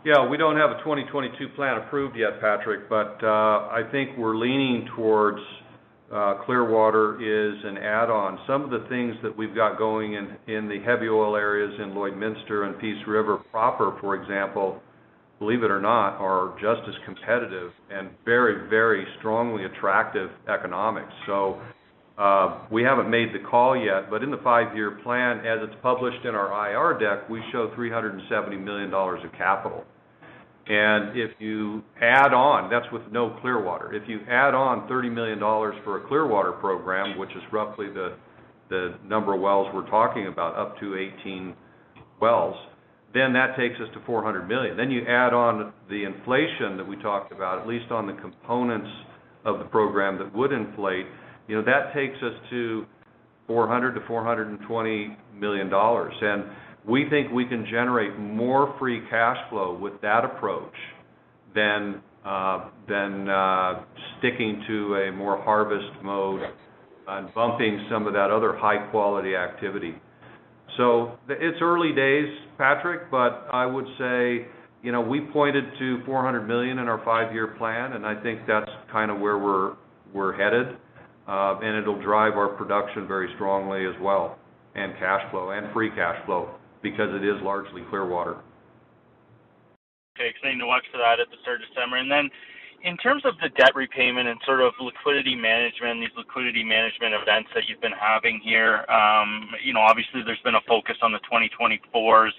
Yeah. 0.06 0.28
We 0.28 0.38
don't 0.38 0.58
have 0.58 0.72
a 0.72 0.80
2022 0.80 1.50
plan 1.56 1.78
approved 1.78 2.16
yet, 2.16 2.40
Patrick, 2.40 2.90
but 2.90 3.20
uh, 3.24 3.70
I 3.72 3.82
think 3.92 4.18
we're 4.18 4.38
leaning 4.38 4.88
towards 4.96 5.40
Clearwater 6.46 7.20
is 7.20 7.60
an 7.66 7.78
add-on. 7.78 8.40
Some 8.48 8.64
of 8.64 8.70
the 8.70 8.88
things 8.88 9.16
that 9.24 9.36
we've 9.36 9.54
got 9.54 9.78
going 9.78 10.14
in 10.14 10.70
the 10.70 10.80
heavy 10.86 11.10
oil 11.10 11.36
areas 11.36 11.74
in 11.82 11.90
Lloydminster 11.90 12.66
and 12.66 12.80
Peace 12.80 13.06
River 13.06 13.38
proper, 13.52 13.98
for 14.00 14.16
example, 14.16 14.82
believe 15.40 15.64
it 15.64 15.72
or 15.72 15.82
not, 15.82 16.18
are 16.18 16.56
just 16.62 16.88
as 16.88 16.96
competitive 17.06 17.72
and 17.92 18.10
very, 18.24 18.70
very 18.70 19.06
strongly 19.20 19.66
attractive 19.66 20.30
economics. 20.48 21.12
Uh, 22.18 22.62
we 22.72 22.82
haven't 22.82 23.10
made 23.10 23.30
the 23.32 23.48
call 23.48 23.78
yet, 23.78 24.10
but 24.10 24.24
in 24.24 24.32
the 24.32 24.40
five-year 24.44 25.00
plan, 25.04 25.40
as 25.46 25.60
it's 25.62 25.76
published 25.84 26.26
in 26.26 26.34
our 26.34 26.50
IR 26.72 26.98
deck, 26.98 27.30
we 27.30 27.42
show 27.52 27.72
370 27.76 28.58
million 28.58 28.90
dollars 28.90 29.24
of 29.24 29.32
capital. 29.34 29.86
And 30.70 31.18
if 31.18 31.32
you 31.40 31.84
add 32.02 32.34
on, 32.34 32.70
that's 32.70 32.92
with 32.92 33.04
no 33.12 33.38
Clearwater. 33.42 33.94
If 33.94 34.10
you 34.10 34.20
add 34.28 34.54
on 34.54 34.88
30 34.88 35.10
million 35.10 35.40
dollars 35.40 35.76
for 35.84 36.04
a 36.04 36.08
Clearwater 36.08 36.54
program, 36.54 37.18
which 37.18 37.30
is 37.32 37.44
roughly 37.54 37.88
the 37.90 38.96
number 39.06 39.36
of 39.36 39.40
wells 39.40 39.68
we're 39.74 39.90
talking 39.90 40.28
about, 40.28 40.58
up 40.58 40.78
to 40.80 40.96
18 41.22 41.56
wells, 42.20 42.56
then 43.14 43.32
that 43.34 43.56
takes 43.56 43.76
us 43.80 43.88
to 43.94 44.02
400 44.06 44.48
million. 44.48 44.76
Then 44.76 44.92
You 44.92 45.04
add 45.08 45.34
on 45.34 45.72
the 45.90 46.04
inflation 46.04 46.76
that 46.78 46.86
we 46.86 46.98
talked 46.98 47.32
about, 47.32 47.62
at 47.62 47.68
least 47.68 47.92
on 47.92 48.08
the 48.08 48.14
components 48.14 48.90
of 49.46 49.60
the 49.60 49.66
program 49.66 50.18
that 50.18 50.36
would 50.36 50.52
inflate, 50.52 51.06
you 51.48 51.56
know, 51.56 51.64
that 51.64 51.94
takes 51.94 52.18
us 52.18 52.34
to 52.50 52.86
400 53.48 53.96
million-420 53.96 55.16
million 55.40 55.70
dollars. 55.70 56.14
And 56.22 56.44
we 56.88 57.10
think 57.10 57.32
we 57.32 57.46
can 57.46 57.66
generate 57.66 58.18
more 58.18 58.76
free 58.80 59.02
cash 59.10 59.38
flow 59.50 59.78
with 59.78 60.00
that 60.02 60.24
approach 60.26 60.74
than 61.56 62.02
uh, 62.26 62.70
than 62.90 63.30
uh, 63.30 63.84
sticking 64.20 64.62
to 64.68 64.96
a 64.96 65.12
more 65.12 65.42
harvest 65.42 66.04
mode 66.04 66.42
and 67.08 67.34
bumping 67.34 67.88
some 67.90 68.06
of 68.06 68.14
that 68.14 68.30
other 68.32 68.54
high-quality 68.58 69.34
activity. 69.34 69.96
So 70.76 71.18
it's 71.30 71.58
early 71.62 71.94
days, 71.94 72.28
Patrick, 72.58 73.10
but 73.10 73.48
I 73.54 73.66
would 73.66 73.86
say, 73.98 74.48
you 74.84 74.92
know, 74.92 75.00
we 75.00 75.22
pointed 75.22 75.64
to 75.80 76.04
400 76.06 76.46
million 76.46 76.80
in 76.80 76.90
our 76.90 77.02
five-year 77.06 77.56
plan, 77.58 77.94
and 77.94 78.06
I 78.06 78.22
think 78.22 78.42
that's 78.46 78.70
kind 78.92 79.10
of 79.10 79.20
where 79.20 79.38
we're 79.38 79.76
we're 80.14 80.34
headed. 80.34 80.78
Uh, 81.28 81.60
and 81.62 81.76
it'll 81.76 82.02
drive 82.02 82.34
our 82.34 82.48
production 82.48 83.08
very 83.08 83.30
strongly 83.36 83.86
as 83.86 83.96
well, 84.02 84.40
and 84.76 84.94
cash 84.98 85.30
flow 85.30 85.52
and 85.52 85.72
free 85.74 85.90
cash 85.90 86.18
flow 86.26 86.50
because 86.82 87.10
it 87.14 87.26
is 87.26 87.36
largely 87.44 87.84
Clearwater. 87.90 88.38
Okay. 90.16 90.30
Exciting 90.30 90.60
to 90.60 90.66
watch 90.66 90.86
for 90.92 90.98
that 90.98 91.20
at 91.20 91.30
the 91.30 91.38
start 91.42 91.62
of 91.62 91.68
December. 91.70 91.98
And 91.98 92.10
then 92.10 92.30
in 92.84 92.98
terms 92.98 93.26
of 93.26 93.34
the 93.42 93.50
debt 93.58 93.76
repayment 93.76 94.28
and 94.28 94.40
sort 94.46 94.62
of 94.62 94.74
liquidity 94.80 95.36
management, 95.36 96.00
these 96.00 96.16
liquidity 96.18 96.64
management 96.64 97.14
events 97.14 97.50
that 97.54 97.68
you've 97.68 97.82
been 97.82 97.98
having 97.98 98.40
here, 98.44 98.86
um, 98.90 99.50
you 99.64 99.74
know, 99.74 99.82
obviously 99.82 100.22
there's 100.26 100.42
been 100.42 100.56
a 100.56 100.66
focus 100.68 100.96
on 101.02 101.12
the 101.12 101.22
2024s. 101.30 102.34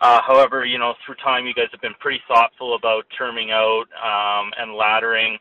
Uh, 0.00 0.20
however, 0.22 0.64
you 0.64 0.78
know, 0.78 0.94
through 1.04 1.14
time, 1.16 1.46
you 1.46 1.54
guys 1.54 1.66
have 1.72 1.80
been 1.80 1.96
pretty 1.98 2.20
thoughtful 2.28 2.76
about 2.76 3.02
terming 3.16 3.50
out, 3.50 3.86
um, 3.98 4.52
and 4.58 4.70
laddering. 4.78 5.34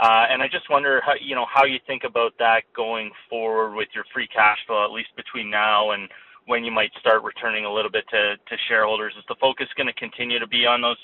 I 0.00 0.48
just 0.50 0.68
wonder 0.70 1.00
how, 1.04 1.14
you 1.20 1.34
know, 1.34 1.46
how 1.52 1.64
you 1.64 1.78
think 1.86 2.02
about 2.04 2.32
that 2.38 2.62
going 2.74 3.10
forward 3.30 3.74
with 3.74 3.88
your 3.94 4.04
free 4.12 4.28
cash 4.28 4.58
flow, 4.66 4.84
at 4.84 4.90
least 4.90 5.10
between 5.16 5.50
now 5.50 5.92
and 5.92 6.08
when 6.46 6.64
you 6.64 6.72
might 6.72 6.90
start 7.00 7.22
returning 7.22 7.64
a 7.64 7.72
little 7.72 7.90
bit 7.90 8.04
to 8.10 8.36
to 8.36 8.56
shareholders. 8.68 9.14
Is 9.18 9.24
the 9.28 9.36
focus 9.40 9.66
gonna 9.76 9.92
continue 9.94 10.38
to 10.38 10.46
be 10.46 10.66
on 10.66 10.82
those 10.82 10.98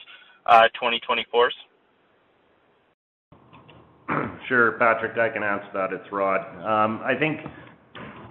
uh, 0.46 0.68
2024s? 0.80 1.50
Sure, 4.48 4.72
Patrick, 4.72 5.16
I 5.16 5.28
can 5.32 5.44
answer 5.44 5.68
that. 5.74 5.92
It's 5.92 6.10
Rod. 6.10 6.40
Um, 6.66 7.00
I 7.04 7.14
think 7.14 7.38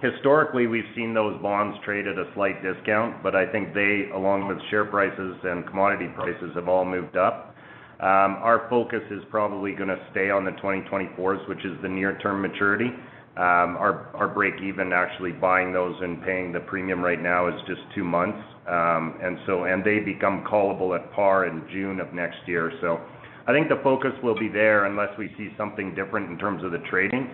historically, 0.02 0.68
we've 0.68 0.84
seen 0.94 1.14
those 1.14 1.42
bonds 1.42 1.78
trade 1.86 2.08
at 2.08 2.18
a 2.18 2.30
slight 2.34 2.62
discount, 2.62 3.24
but 3.24 3.36
I 3.36 3.50
think 3.50 3.74
they, 3.74 4.10
along 4.14 4.50
with 4.50 4.58
share 4.70 4.84
prices 4.84 5.38
and 5.44 5.66
commodity 5.66 6.10
prices, 6.14 6.52
have 6.56 6.68
all 6.68 6.84
moved 6.84 7.16
up. 7.16 7.56
Our 8.00 8.68
focus 8.70 9.02
is 9.12 9.24
probably 9.30 9.74
gonna 9.74 10.00
stay 10.12 10.30
on 10.30 10.46
the 10.46 10.52
2024s, 10.52 11.48
which 11.48 11.64
is 11.66 11.78
the 11.82 11.90
near-term 11.90 12.42
maturity. 12.42 12.92
Our 13.38 14.32
break 14.34 14.56
even 14.62 14.94
actually 14.94 15.32
buying 15.32 15.72
those 15.74 15.96
and 16.02 16.22
paying 16.24 16.52
the 16.52 16.62
premium 16.62 17.02
right 17.02 17.22
now 17.22 17.48
is 17.48 17.62
just 17.68 17.82
two 17.96 18.04
months. 18.04 18.40
Um 18.68 19.18
and 19.22 19.40
so 19.48 19.64
and 19.64 19.84
they 19.84 20.00
become 20.00 20.44
callable 20.44 20.96
at 20.96 21.12
par 21.14 21.46
in 21.46 21.64
June 21.72 22.00
of 22.00 22.14
next 22.14 22.38
year. 22.48 22.72
So 22.82 23.00
I 23.48 23.52
think 23.52 23.68
the 23.68 23.80
focus 23.84 24.12
will 24.22 24.38
be 24.38 24.48
there 24.48 24.86
unless 24.86 25.18
we 25.18 25.34
see 25.38 25.50
something 25.58 25.96
different 25.96 26.30
in 26.30 26.38
terms 26.38 26.64
of 26.64 26.72
the 26.72 26.78
trading. 26.90 27.32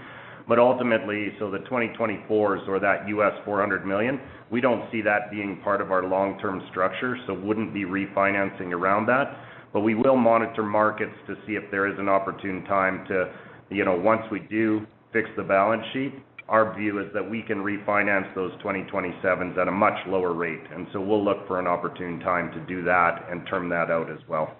But 0.48 0.60
ultimately, 0.60 1.34
so 1.40 1.50
the 1.50 1.60
2024s 1.60 2.68
or 2.70 2.80
that 2.80 3.06
400 3.44 3.86
million, 3.86 4.22
we 4.52 4.62
don't 4.62 4.90
see 4.92 5.02
that 5.02 5.32
being 5.32 5.60
part 5.64 5.82
of 5.82 5.92
our 5.92 6.04
long-term 6.08 6.62
structure, 6.70 7.18
so 7.26 7.34
wouldn't 7.34 7.74
be 7.74 7.84
refinancing 7.84 8.72
around 8.72 9.08
that. 9.08 9.36
But 9.76 9.82
we 9.82 9.94
will 9.94 10.16
monitor 10.16 10.64
markets 10.64 11.12
to 11.28 11.36
see 11.46 11.56
if 11.56 11.70
there 11.70 11.86
is 11.86 12.00
an 12.00 12.08
opportune 12.08 12.64
time 12.64 13.06
to, 13.10 13.30
you 13.70 13.84
know, 13.84 13.94
once 13.94 14.22
we 14.32 14.40
do 14.40 14.88
fix 15.12 15.28
the 15.36 15.44
balance 15.44 15.84
sheet, 15.92 16.14
our 16.48 16.74
view 16.80 17.02
is 17.02 17.08
that 17.14 17.30
we 17.30 17.42
can 17.42 17.58
refinance 17.58 18.34
those 18.36 18.54
2027s 18.64 19.58
at 19.58 19.68
a 19.68 19.72
much 19.72 19.98
lower 20.08 20.32
rate. 20.32 20.62
And 20.74 20.88
so 20.94 21.02
we'll 21.02 21.22
look 21.22 21.46
for 21.46 21.60
an 21.60 21.68
opportune 21.68 22.22
time 22.22 22.54
to 22.54 22.60
do 22.74 22.86
that 22.86 23.26
and 23.30 23.46
term 23.50 23.68
that 23.68 23.92
out 23.92 24.10
as 24.10 24.20
well. 24.30 24.56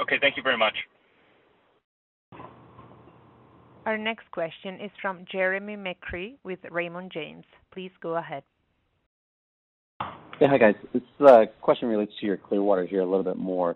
Okay. 0.00 0.18
Thank 0.20 0.36
you 0.36 0.44
very 0.44 0.56
much. 0.56 0.74
Our 3.86 3.98
next 3.98 4.30
question 4.30 4.74
is 4.80 4.92
from 5.02 5.24
Jeremy 5.32 5.74
McCrea 5.74 6.36
with 6.44 6.60
Raymond 6.70 7.10
James. 7.12 7.44
Please 7.72 7.90
go 8.00 8.18
ahead. 8.18 8.44
Yeah. 10.40 10.46
Hi, 10.50 10.58
guys. 10.58 10.76
This 10.92 11.02
uh, 11.26 11.46
question 11.60 11.88
relates 11.88 12.12
to 12.20 12.26
your 12.26 12.36
Clearwater 12.36 12.86
here 12.86 13.00
a 13.00 13.04
little 13.04 13.24
bit 13.24 13.38
more. 13.38 13.70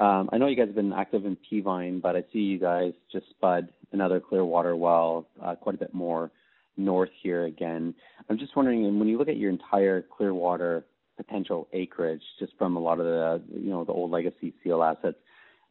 Um, 0.00 0.28
I 0.32 0.38
know 0.38 0.48
you 0.48 0.56
guys 0.56 0.66
have 0.66 0.74
been 0.74 0.92
active 0.92 1.24
in 1.24 1.36
Peavine, 1.36 2.02
but 2.02 2.16
I 2.16 2.24
see 2.32 2.40
you 2.40 2.58
guys 2.58 2.92
just 3.12 3.26
spud 3.30 3.68
another 3.92 4.18
Clearwater 4.18 4.74
well, 4.74 5.28
uh, 5.40 5.54
quite 5.54 5.76
a 5.76 5.78
bit 5.78 5.94
more 5.94 6.32
north 6.76 7.10
here 7.22 7.44
again. 7.44 7.94
I'm 8.28 8.36
just 8.36 8.56
wondering, 8.56 8.98
when 8.98 9.06
you 9.06 9.16
look 9.16 9.28
at 9.28 9.36
your 9.36 9.50
entire 9.50 10.02
Clearwater 10.02 10.84
potential 11.16 11.68
acreage, 11.72 12.22
just 12.40 12.52
from 12.58 12.74
a 12.74 12.80
lot 12.80 12.98
of 12.98 13.06
the, 13.06 13.40
you 13.56 13.70
know, 13.70 13.84
the 13.84 13.92
old 13.92 14.10
legacy 14.10 14.52
Seal 14.64 14.82
assets, 14.82 15.18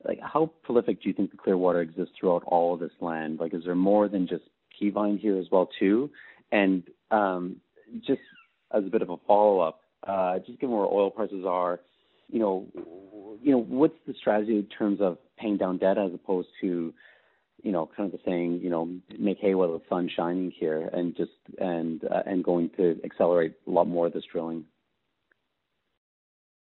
like, 0.06 0.20
how 0.22 0.50
prolific 0.64 1.04
do 1.04 1.10
you 1.10 1.14
think 1.14 1.32
the 1.32 1.38
Clearwater 1.38 1.82
exists 1.82 2.14
throughout 2.18 2.44
all 2.46 2.74
of 2.74 2.80
this 2.80 2.92
land? 3.02 3.40
Like, 3.42 3.54
is 3.54 3.66
there 3.66 3.76
more 3.76 4.08
than 4.08 4.26
just 4.26 4.46
Peavine 4.82 5.20
here 5.20 5.38
as 5.38 5.48
well, 5.52 5.68
too? 5.78 6.10
And, 6.54 6.84
um, 7.12 7.58
just 8.06 8.22
as 8.72 8.86
a 8.86 8.90
bit 8.90 9.02
of 9.02 9.10
a 9.10 9.18
follow-up, 9.28 9.82
just 10.46 10.60
given 10.60 10.76
where 10.76 10.86
oil 10.86 11.12
prices 11.12 11.44
are, 11.46 11.80
you 12.30 12.40
know, 12.40 12.66
you 13.42 13.52
know, 13.52 13.60
what's 13.60 13.96
the 14.06 14.14
strategy 14.20 14.56
in 14.56 14.66
terms 14.66 15.00
of 15.02 15.18
paying 15.38 15.58
down 15.58 15.78
debt 15.78 15.98
as 15.98 16.12
opposed 16.14 16.50
to, 16.62 16.94
you 17.64 17.72
know, 17.72 17.90
kind 17.96 18.14
of 18.14 18.20
the 18.20 18.24
saying, 18.26 18.60
you 18.62 18.70
know, 18.70 18.90
make 19.20 19.38
hay 19.40 19.56
while 19.56 19.72
the 19.74 19.82
sun's 19.90 20.12
shining 20.16 20.52
here 20.58 20.90
and 20.94 21.16
just 21.16 21.32
and 21.60 22.04
and 22.26 22.44
going 22.44 22.70
to 22.78 23.00
accelerate 23.04 23.54
a 23.68 23.70
lot 23.70 23.88
more 23.88 24.08
of 24.08 24.14
this 24.14 24.24
drilling? 24.32 24.66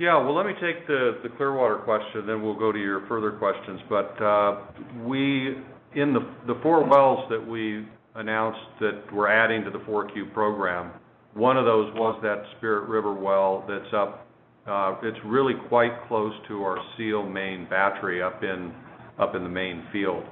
Yeah, 0.00 0.16
well, 0.22 0.34
let 0.34 0.46
me 0.46 0.52
take 0.60 0.86
the 0.86 1.18
the 1.22 1.28
Clearwater 1.30 1.78
question, 1.78 2.26
then 2.26 2.42
we'll 2.42 2.58
go 2.58 2.70
to 2.70 2.78
your 2.78 3.06
further 3.08 3.32
questions. 3.32 3.80
But 3.88 4.22
uh, 4.22 4.60
we, 5.04 5.56
in 5.94 6.12
the 6.12 6.20
the 6.46 6.58
four 6.62 6.84
wells 6.84 7.28
that 7.30 7.44
we 7.44 7.84
announced 8.14 8.60
that 8.80 9.12
we're 9.12 9.28
adding 9.28 9.64
to 9.64 9.70
the 9.70 9.78
4Q 9.78 10.32
program, 10.32 10.92
one 11.38 11.57
of 11.57 11.64
those 11.64 11.92
was 11.94 12.18
that 12.22 12.42
Spirit 12.59 12.88
River 12.88 13.14
well 13.14 13.64
that's 13.68 13.94
up. 13.94 14.27
Uh, 14.66 14.96
it's 15.03 15.18
really 15.24 15.55
quite 15.68 15.92
close 16.09 16.35
to 16.48 16.62
our 16.62 16.77
Seal 16.96 17.22
main 17.22 17.66
battery 17.70 18.22
up 18.22 18.42
in 18.42 18.74
up 19.18 19.35
in 19.35 19.42
the 19.42 19.48
main 19.48 19.85
field. 19.92 20.24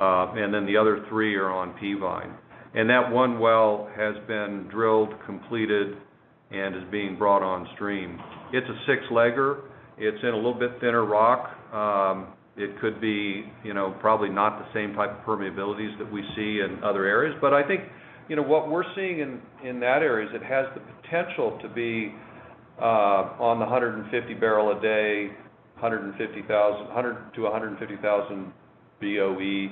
Uh, 0.00 0.32
and 0.34 0.52
then 0.52 0.66
the 0.66 0.76
other 0.76 1.04
three 1.08 1.34
are 1.36 1.50
on 1.50 1.74
Peavine. 1.78 2.34
And 2.74 2.88
that 2.88 3.10
one 3.10 3.38
well 3.38 3.90
has 3.96 4.14
been 4.26 4.66
drilled, 4.70 5.10
completed, 5.26 5.96
and 6.50 6.74
is 6.74 6.82
being 6.90 7.18
brought 7.18 7.42
on 7.42 7.68
stream. 7.74 8.18
It's 8.52 8.66
a 8.68 8.78
six-legger. 8.86 9.62
It's 9.98 10.22
in 10.22 10.30
a 10.30 10.36
little 10.36 10.58
bit 10.58 10.72
thinner 10.80 11.04
rock. 11.04 11.50
Um, 11.72 12.34
it 12.56 12.80
could 12.80 13.00
be, 13.00 13.44
you 13.64 13.74
know, 13.74 13.96
probably 14.00 14.28
not 14.28 14.58
the 14.58 14.66
same 14.74 14.94
type 14.94 15.10
of 15.10 15.24
permeabilities 15.24 15.96
that 15.98 16.10
we 16.10 16.22
see 16.36 16.60
in 16.64 16.82
other 16.84 17.04
areas. 17.04 17.36
But 17.40 17.54
I 17.54 17.66
think, 17.66 17.82
you 18.30 18.36
know, 18.36 18.42
what 18.42 18.70
we're 18.70 18.84
seeing 18.94 19.18
in 19.64 19.80
that 19.80 20.02
area 20.02 20.28
is 20.28 20.34
it 20.34 20.44
has 20.44 20.66
the 20.74 20.80
potential 21.02 21.58
to 21.60 21.68
be 21.68 22.14
uh, 22.80 23.34
on 23.40 23.58
the 23.58 23.66
150 23.66 24.34
barrel 24.34 24.78
a 24.78 24.80
day, 24.80 25.26
150,000, 25.80 26.86
100 26.86 27.34
to 27.34 27.42
150,000 27.42 28.52
BOE 29.00 29.66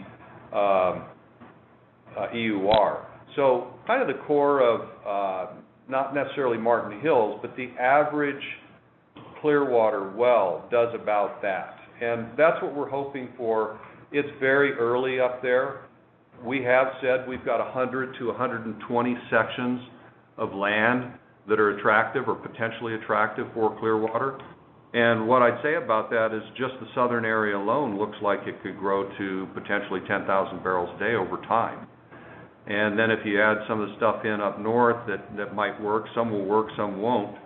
um, 0.53 1.05
uh, 2.19 2.27
EUR. 2.35 3.07
So 3.37 3.69
kind 3.87 4.03
of 4.03 4.09
the 4.09 4.21
core 4.25 4.61
of, 4.61 4.89
uh, 5.07 5.53
not 5.89 6.13
necessarily 6.13 6.59
Marten 6.59 7.01
Hills, 7.01 7.39
but 7.41 7.57
the 7.57 7.69
average 7.81 8.43
Clearwater 9.41 10.11
well 10.17 10.67
does 10.69 10.93
about 11.01 11.41
that, 11.43 11.77
and 12.03 12.27
that's 12.37 12.61
what 12.61 12.75
we're 12.75 12.91
hoping 12.91 13.29
for. 13.37 13.79
It's 14.11 14.29
very 14.41 14.73
early 14.73 15.21
up 15.21 15.43
there. 15.43 15.88
We 16.45 16.63
have 16.63 16.89
said 17.03 17.29
we've 17.29 17.45
got 17.45 17.59
100 17.59 18.17
to 18.19 18.29
120 18.29 19.17
sections 19.31 19.81
of 20.37 20.55
land 20.55 21.13
that 21.49 21.59
are 21.59 21.77
attractive 21.77 22.29
or 22.29 22.35
potentially 22.35 22.95
attractive 22.95 23.47
for 23.55 23.77
Clearwater. 23.81 24.39
And 24.95 25.29
what 25.29 25.43
I'd 25.43 25.61
say 25.63 25.75
about 25.75 26.11
that 26.11 26.33
is 26.33 26.43
just 26.57 26.75
the 26.81 26.87
southern 26.95 27.25
area 27.25 27.57
alone 27.57 27.99
looks 27.99 28.17
like 28.23 28.41
it 28.47 28.63
could 28.63 28.79
grow 28.79 29.09
to 29.19 29.49
potentially 29.53 30.01
10,000 30.07 30.63
barrels 30.63 30.91
a 30.97 30.99
day 30.99 31.15
over 31.15 31.39
time. 31.49 31.87
And 32.67 32.99
then 32.99 33.11
if 33.11 33.25
you 33.25 33.43
add 33.43 33.59
some 33.67 33.81
of 33.81 33.89
the 33.89 33.97
stuff 33.97 34.25
in 34.25 34.41
up 34.41 34.61
north, 34.61 35.09
that 35.09 35.55
might 35.55 35.81
work, 35.81 36.05
some 36.15 36.31
will 36.31 36.45
work, 36.45 36.69
some 36.77 37.01
won't. 37.01 37.37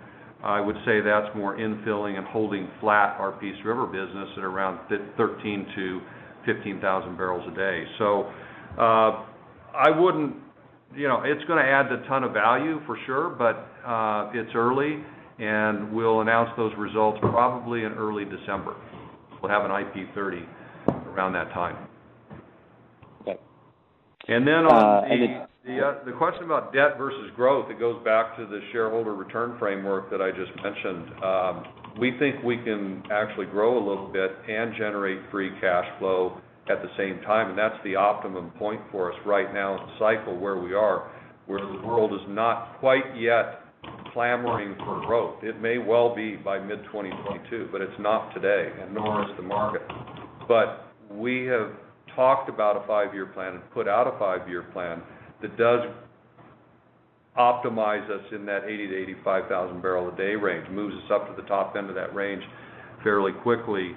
I 0.42 0.60
would 0.60 0.76
say 0.84 1.00
that's 1.00 1.34
more 1.36 1.56
infilling 1.56 2.18
and 2.18 2.26
holding 2.26 2.68
flat 2.80 3.16
our 3.20 3.32
Peace 3.32 3.56
River 3.64 3.86
business 3.86 4.28
at 4.36 4.42
around 4.42 4.80
13,000-15,000 5.16 7.16
barrels 7.16 7.48
a 7.50 7.54
day. 7.54 7.84
So, 8.78 9.26
I 9.74 9.90
wouldn't... 9.90 10.36
You 10.94 11.08
know, 11.08 11.22
it's 11.24 11.42
gonna 11.48 11.62
add 11.62 11.90
a 11.90 12.06
ton 12.06 12.22
of 12.22 12.32
value 12.32 12.78
for 12.84 12.98
sure, 13.06 13.30
but 13.30 13.66
uh, 13.88 14.30
it's 14.34 14.50
early, 14.54 15.02
and 15.38 15.90
we'll 15.90 16.20
announce 16.20 16.50
those 16.58 16.72
results 16.76 17.18
probably 17.22 17.84
in 17.84 17.92
early 17.92 18.26
December. 18.26 18.76
We'll 19.40 19.50
have 19.50 19.64
an 19.64 19.70
IP30 19.70 20.46
around 21.14 21.32
that 21.32 21.50
time. 21.54 21.88
Okay. 23.22 23.38
And 24.28 24.46
then 24.46 24.66
on 24.66 25.04
uh, 25.04 26.04
the 26.04 26.12
question 26.12 26.44
about 26.44 26.72
debt 26.72 26.98
versus 26.98 27.30
growth, 27.36 27.70
it 27.70 27.78
goes 27.78 28.02
back 28.04 28.36
to 28.36 28.46
the 28.46 28.60
shareholder 28.72 29.14
return 29.14 29.56
framework 29.58 30.10
that 30.10 30.20
I 30.20 30.30
just 30.30 30.50
mentioned. 30.62 31.24
Um, 31.24 31.64
we 31.98 32.18
think 32.18 32.42
we 32.42 32.56
can 32.56 33.02
actually 33.10 33.46
grow 33.46 33.78
a 33.78 33.84
little 33.86 34.08
bit 34.12 34.32
and 34.48 34.74
generate 34.76 35.18
free 35.30 35.50
cash 35.60 35.86
flow 35.98 36.40
at 36.72 36.82
the 36.82 36.90
same 36.96 37.20
time, 37.22 37.50
and 37.50 37.58
that's 37.58 37.76
the 37.84 37.94
optimum 37.94 38.50
point 38.58 38.80
for 38.90 39.12
us 39.12 39.18
right 39.26 39.52
now 39.52 39.78
in 39.78 39.86
the 39.86 39.92
cycle 39.98 40.38
where 40.38 40.58
we 40.58 40.74
are, 40.74 41.10
where 41.46 41.60
the 41.60 41.86
world 41.86 42.12
is 42.12 42.26
not 42.28 42.78
quite 42.80 43.16
yet 43.16 43.60
clamoring 44.12 44.74
for 44.78 45.04
growth. 45.06 45.42
It 45.42 45.60
may 45.60 45.78
well 45.78 46.14
be 46.14 46.36
by 46.36 46.58
mid-2022, 46.58 47.72
but 47.72 47.80
it's 47.80 47.98
not 47.98 48.32
today, 48.34 48.70
and 48.80 48.94
nor 48.94 49.22
is 49.22 49.36
the 49.36 49.42
market. 49.42 49.82
But 50.48 50.86
we 51.10 51.44
have 51.46 51.70
talked 52.14 52.48
about 52.48 52.82
a 52.82 52.86
five-year 52.86 53.26
plan 53.26 53.54
and 53.54 53.70
put 53.72 53.88
out 53.88 54.06
a 54.06 54.18
five-year 54.18 54.62
plan 54.72 55.02
that 55.40 55.56
does 55.56 55.80
optimize 57.38 58.08
us 58.10 58.24
in 58.32 58.44
that 58.46 58.64
80,000-85,000 58.64 59.82
barrel 59.82 60.12
a 60.12 60.16
day 60.16 60.34
range, 60.34 60.68
moves 60.70 60.94
us 60.94 61.10
up 61.10 61.34
to 61.34 61.40
the 61.40 61.48
top 61.48 61.76
end 61.76 61.88
of 61.88 61.94
that 61.94 62.14
range 62.14 62.42
fairly 63.02 63.32
quickly 63.32 63.92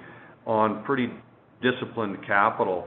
on 0.46 0.82
pretty 0.84 1.08
disciplined 1.62 2.18
capital. 2.26 2.86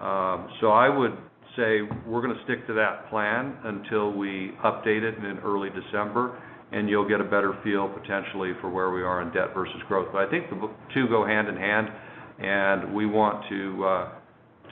Um, 0.00 0.48
so 0.60 0.70
I 0.70 0.88
would 0.88 1.16
say 1.56 1.82
we're 2.06 2.22
gonna 2.22 2.40
stick 2.44 2.66
to 2.68 2.72
that 2.74 3.08
plan 3.10 3.56
until 3.64 4.12
we 4.12 4.52
update 4.64 5.02
it 5.02 5.18
in 5.18 5.38
early 5.44 5.70
December, 5.70 6.40
and 6.72 6.88
you'll 6.88 7.08
get 7.08 7.20
a 7.20 7.24
better 7.24 7.58
feel, 7.64 7.88
potentially, 7.88 8.52
for 8.60 8.68
where 8.70 8.90
we 8.90 9.02
are 9.02 9.22
in 9.22 9.32
debt 9.32 9.54
versus 9.54 9.80
growth. 9.88 10.08
But 10.12 10.26
I 10.26 10.30
think 10.30 10.50
the 10.50 10.70
two 10.94 11.08
go 11.08 11.24
hand 11.26 11.48
in 11.48 11.56
hand, 11.56 11.88
and 12.38 12.94
we 12.94 13.06
want 13.06 13.44
uh, 13.46 14.08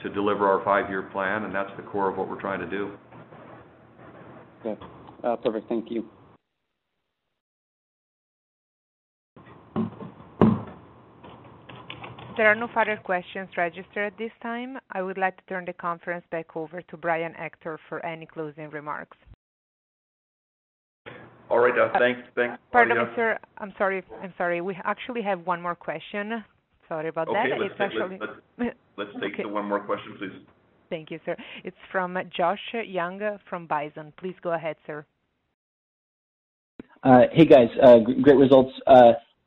to 0.03 0.09
deliver 0.13 0.47
our 0.47 0.63
five-year 0.63 1.03
plan, 1.11 1.43
and 1.43 1.53
that's 1.53 1.71
the 1.75 1.83
core 1.83 2.09
of 2.09 2.17
what 2.17 2.29
we're 2.29 2.39
trying 2.39 2.59
to 2.59 2.69
do. 2.69 2.91
Okay. 4.65 4.79
Uh, 5.23 5.35
perfect. 5.37 5.67
Thank 5.67 5.89
you. 5.91 6.07
There 12.37 12.45
are 12.45 12.55
no 12.55 12.67
further 12.71 12.97
questions 13.03 13.49
registered 13.57 14.13
at 14.13 14.17
this 14.19 14.31
time. 14.43 14.77
I 14.91 15.01
would 15.01 15.17
like 15.17 15.35
to 15.37 15.43
turn 15.49 15.65
the 15.65 15.73
conference 15.73 16.23
back 16.29 16.55
over 16.55 16.83
to 16.83 16.97
Brian 16.97 17.33
Ector 17.35 17.79
for 17.89 18.05
any 18.05 18.27
closing 18.27 18.69
remarks. 18.69 19.17
All 21.49 21.57
right, 21.57 21.73
uh, 21.75 21.85
uh, 21.85 21.99
thanks. 21.99 22.21
Thanks, 22.35 22.53
uh, 22.53 22.57
Claudia. 22.71 22.93
Pardon 22.93 22.97
me, 22.97 23.03
sir. 23.15 23.39
I'm 23.57 23.73
sorry. 23.79 24.03
I'm 24.21 24.33
sorry. 24.37 24.61
We 24.61 24.77
actually 24.83 25.23
have 25.23 25.47
one 25.47 25.61
more 25.63 25.73
question. 25.73 26.43
Sorry 26.87 27.09
about 27.09 27.27
that. 27.27 27.47
Okay. 27.51 27.65
It's 27.65 27.75
actually- 27.79 28.19
Let's 28.97 29.11
take 29.19 29.37
the 29.41 29.49
one 29.49 29.65
more 29.65 29.79
question, 29.79 30.15
please. 30.19 30.45
Thank 30.91 31.09
you, 31.09 31.19
sir. 31.25 31.35
It's 31.63 31.77
from 31.91 32.17
Josh 32.35 32.59
Young 32.85 33.39
from 33.49 33.65
Bison. 33.65 34.13
Please 34.17 34.35
go 34.43 34.53
ahead, 34.53 34.75
sir. 34.85 35.05
Hey, 37.03 37.45
guys, 37.45 37.69
great 38.21 38.37
results. 38.37 38.73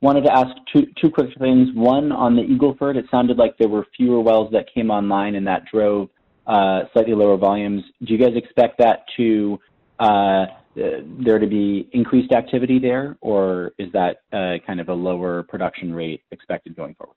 Wanted 0.01 0.23
to 0.23 0.33
ask 0.33 0.49
two 0.73 0.87
two 0.99 1.11
quick 1.11 1.29
things. 1.37 1.69
One, 1.75 2.11
on 2.11 2.35
the 2.35 2.41
Eagle 2.41 2.75
Ford, 2.79 2.97
it 2.97 3.05
sounded 3.11 3.37
like 3.37 3.55
there 3.59 3.69
were 3.69 3.85
fewer 3.95 4.19
wells 4.19 4.51
that 4.51 4.65
came 4.73 4.89
online, 4.89 5.35
and 5.35 5.45
that 5.45 5.65
drove 5.71 6.09
uh, 6.47 6.81
slightly 6.91 7.13
lower 7.13 7.37
volumes. 7.37 7.83
Do 8.03 8.13
you 8.13 8.19
guys 8.19 8.35
expect 8.35 8.79
that 8.79 9.05
to 9.17 9.59
uh, 9.99 10.45
there 10.75 11.37
to 11.37 11.45
be 11.45 11.87
increased 11.93 12.31
activity 12.31 12.79
there, 12.79 13.15
or 13.21 13.73
is 13.77 13.91
that 13.93 14.23
uh, 14.33 14.57
kind 14.65 14.79
of 14.79 14.89
a 14.89 14.93
lower 14.93 15.43
production 15.43 15.93
rate 15.93 16.23
expected 16.31 16.75
going 16.75 16.95
forward? 16.95 17.15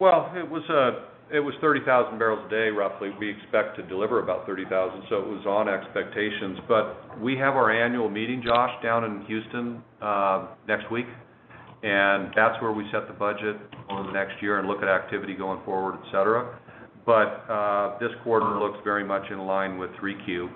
Well, 0.00 0.32
it 0.34 0.48
was 0.48 1.54
30,000 1.60 2.18
barrels 2.18 2.44
a 2.46 2.50
day, 2.50 2.68
roughly. 2.68 3.10
We 3.18 3.30
expect 3.30 3.76
to 3.76 3.82
deliver 3.82 4.22
about 4.22 4.46
30,000, 4.46 5.02
so 5.08 5.16
it 5.16 5.26
was 5.26 5.44
on 5.46 5.68
expectations. 5.68 6.58
But 6.66 7.20
we 7.20 7.36
have 7.36 7.54
our 7.54 7.70
annual 7.70 8.08
meeting, 8.08 8.42
Josh, 8.44 8.70
down 8.82 9.04
in 9.04 9.24
Houston, 9.26 9.82
next 10.66 10.90
week, 10.90 11.06
and 11.84 12.32
that's 12.34 12.60
where 12.62 12.72
we 12.72 12.84
set 12.90 13.06
the 13.06 13.12
budget 13.12 13.56
over 13.90 14.04
the 14.04 14.12
next 14.12 14.42
year 14.42 14.58
and 14.58 14.66
look 14.66 14.82
at 14.82 14.88
activity 14.88 15.34
going 15.34 15.62
forward, 15.64 15.98
et 16.02 16.06
cetera. 16.06 16.58
But 17.04 17.44
uh, 17.52 17.98
this 17.98 18.10
quarter 18.22 18.58
looks 18.58 18.78
very 18.82 19.04
much 19.04 19.30
in 19.30 19.40
line 19.40 19.76
with 19.76 19.90
3Q. 20.02 20.48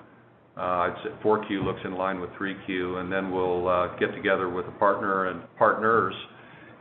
Uh, 0.57 0.61
I'd 0.61 0.95
say 1.03 1.11
4Q 1.23 1.63
looks 1.63 1.81
in 1.85 1.93
line 1.93 2.19
with 2.19 2.31
3Q, 2.31 2.99
and 2.99 3.11
then 3.11 3.31
we'll 3.31 3.67
uh, 3.67 3.95
get 3.97 4.13
together 4.15 4.49
with 4.49 4.65
a 4.65 4.71
partner 4.71 5.27
and 5.27 5.41
partners 5.57 6.15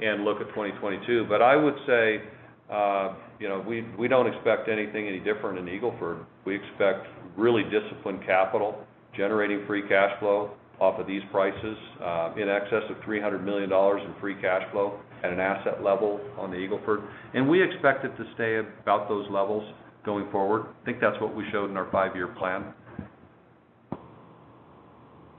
and 0.00 0.24
look 0.24 0.40
at 0.40 0.48
2022. 0.48 1.26
But 1.28 1.42
I 1.42 1.54
would 1.54 1.76
say 1.86 2.22
you 3.38 3.48
know, 3.48 3.64
we 3.66 3.82
we 3.98 4.08
don't 4.08 4.26
expect 4.26 4.68
anything 4.68 5.06
any 5.06 5.20
different 5.20 5.58
in 5.58 5.68
Eagle 5.68 5.94
Ford. 5.98 6.18
We 6.44 6.56
expect 6.56 7.06
really 7.36 7.62
disciplined 7.64 8.24
capital, 8.26 8.84
generating 9.16 9.64
free 9.66 9.82
cash 9.88 10.18
flow 10.18 10.52
off 10.80 11.00
of 11.00 11.06
these 11.06 11.22
prices, 11.30 11.76
uh, 12.02 12.32
in 12.36 12.48
excess 12.48 12.82
of 12.90 12.96
$300 12.98 13.42
million 13.44 13.72
in 13.72 14.20
free 14.20 14.40
cash 14.40 14.62
flow 14.70 15.00
at 15.24 15.32
an 15.32 15.40
asset 15.40 15.82
level 15.82 16.20
on 16.38 16.50
the 16.50 16.56
Eagle 16.56 16.80
Ford. 16.84 17.02
We 17.34 17.62
expect 17.62 18.04
it 18.04 18.16
to 18.16 18.24
stay 18.34 18.56
about 18.56 19.08
those 19.08 19.26
levels 19.30 19.64
going 20.04 20.30
forward. 20.30 20.66
I 20.82 20.84
think 20.84 21.00
that's 21.00 21.20
what 21.20 21.34
we 21.34 21.44
showed 21.50 21.70
in 21.70 21.76
our 21.76 21.90
five-year 21.90 22.28
plan. 22.38 22.72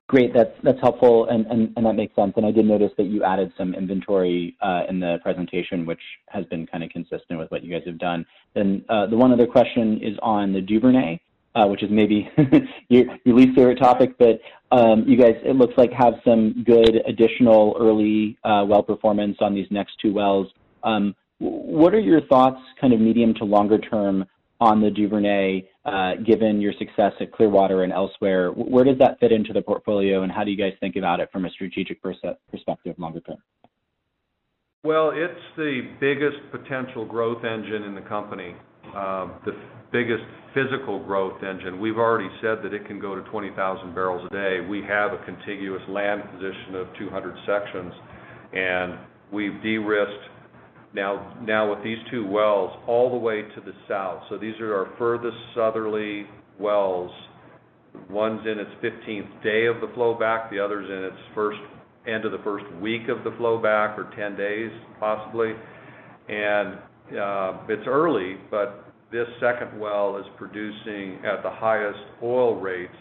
Great. 0.09 0.33
That's 0.33 0.81
helpful 0.81 1.27
and 1.29 1.85
that 1.85 1.93
makes 1.93 2.15
sense. 2.15 2.33
And 2.35 2.43
I 2.43 2.49
did 2.49 2.65
notice 2.65 2.89
that 2.97 3.03
you 3.03 3.23
added 3.23 3.53
some 3.55 3.75
inventory 3.75 4.57
uh, 4.59 4.81
in 4.89 4.99
the 4.99 5.17
presentation, 5.21 5.85
which 5.85 6.01
has 6.29 6.45
been 6.45 6.65
kind 6.65 6.83
of 6.83 6.89
consistent 6.89 7.37
with 7.37 7.51
what 7.51 7.63
you 7.63 7.71
guys 7.71 7.83
have 7.85 7.99
done. 7.99 8.25
And 8.55 8.83
uh, 8.89 9.05
the 9.05 9.15
one 9.15 9.31
other 9.31 9.45
question 9.45 9.99
is 10.01 10.17
on 10.23 10.51
the 10.51 10.61
Duvernay, 10.61 11.19
which 11.55 11.83
is 11.83 11.89
maybe 11.91 12.29
your 12.89 13.05
least 13.25 13.55
favorite 13.55 13.79
topic. 13.79 14.17
But 14.17 14.39
um, 14.71 15.03
you 15.07 15.17
guys, 15.17 15.35
it 15.43 15.55
looks 15.55 15.73
like 15.77 15.91
have 15.91 16.13
some 16.23 16.63
good 16.65 17.01
additional 17.07 17.75
early 17.79 18.37
uh, 18.43 18.65
well 18.67 18.83
performance 18.83 19.37
on 19.41 19.53
these 19.53 19.67
next 19.71 19.93
two 20.01 20.13
wells. 20.13 20.47
Um, 20.83 21.15
What 21.39 21.93
are 21.93 21.99
your 21.99 22.21
thoughts 22.27 22.61
kind 22.79 22.93
of 22.93 22.99
medium 22.99 23.33
to 23.35 23.45
longer 23.45 23.77
term 23.77 24.25
on 24.61 24.81
the 24.81 24.91
Duvernay, 24.91 25.63
given 26.25 26.59
your 26.59 26.73
success 26.73 27.13
at 27.21 27.31
Clearwater 27.31 27.83
and 27.83 27.93
elsewhere? 27.93 28.51
Where 28.51 28.83
does 28.83 28.97
that 28.99 29.19
fit 29.19 29.31
into 29.31 29.53
the 29.53 29.61
portfolio, 29.61 30.23
and 30.23 30.31
how 30.31 30.43
do 30.43 30.51
you 30.51 30.57
guys 30.57 30.73
think 30.79 30.97
about 30.97 31.19
it 31.19 31.29
from 31.31 31.45
a 31.45 31.49
strategic 31.49 32.01
perspective 32.01 32.95
longer 32.97 33.21
term? 33.21 33.37
Well, 34.83 35.11
it's 35.13 35.41
the 35.57 35.89
biggest 35.99 36.37
potential 36.51 37.05
growth 37.05 37.43
engine 37.43 37.83
in 37.83 37.95
the 37.95 38.01
company, 38.01 38.55
Uh, 38.95 39.27
the 39.45 39.53
biggest 39.91 40.23
physical 40.53 41.03
growth 41.03 41.43
engine. 41.43 41.79
We've 41.79 41.97
already 41.97 42.29
said 42.41 42.59
that 42.63 42.73
it 42.73 42.85
can 42.87 42.99
go 42.99 43.15
to 43.15 43.21
20,000 43.29 43.93
barrels 43.93 44.27
a 44.29 44.33
day. 44.33 44.65
We 44.67 44.81
have 44.83 45.13
a 45.13 45.23
contiguous 45.25 45.81
land 45.89 46.23
position 46.31 46.75
of 46.75 46.87
200 46.97 47.35
sections, 47.45 47.93
and 48.53 48.99
we've 49.31 49.61
de-risked 49.61 50.29
now 50.93 51.69
with 51.69 51.83
these 51.83 51.97
two 52.09 52.25
wells 52.27 52.71
all 52.87 53.11
the 53.11 53.17
way 53.17 53.43
to 53.43 53.61
the 53.61 53.73
south. 53.87 54.23
So 54.29 54.37
these 54.37 54.59
are 54.59 54.75
our 54.75 54.97
furthest 54.97 55.37
southerly 55.53 56.25
wells. 56.59 57.11
One's 58.09 58.41
in 58.45 58.59
its 58.59 58.71
15th 58.83 59.43
day 59.43 59.65
of 59.67 59.81
the 59.81 59.87
flowback, 59.95 60.49
the 60.49 60.59
other's 60.59 60.89
in 60.89 61.05
its 61.05 61.61
end 62.07 62.25
of 62.25 62.31
the 62.31 62.39
first 62.43 62.65
week 62.81 63.07
of 63.07 63.23
the 63.23 63.31
flowback 63.31 63.97
or 63.97 64.11
10 64.15 64.35
days, 64.35 64.71
possibly. 64.99 65.53
Uh, 67.09 67.57
it's 67.67 67.87
early, 67.87 68.37
but 68.51 68.85
this 69.11 69.27
second 69.39 69.79
well 69.79 70.17
is 70.17 70.25
producing 70.37 71.15
at 71.25 71.41
the 71.41 71.49
highest 71.49 71.99
oil 72.21 72.59
rates 72.59 72.93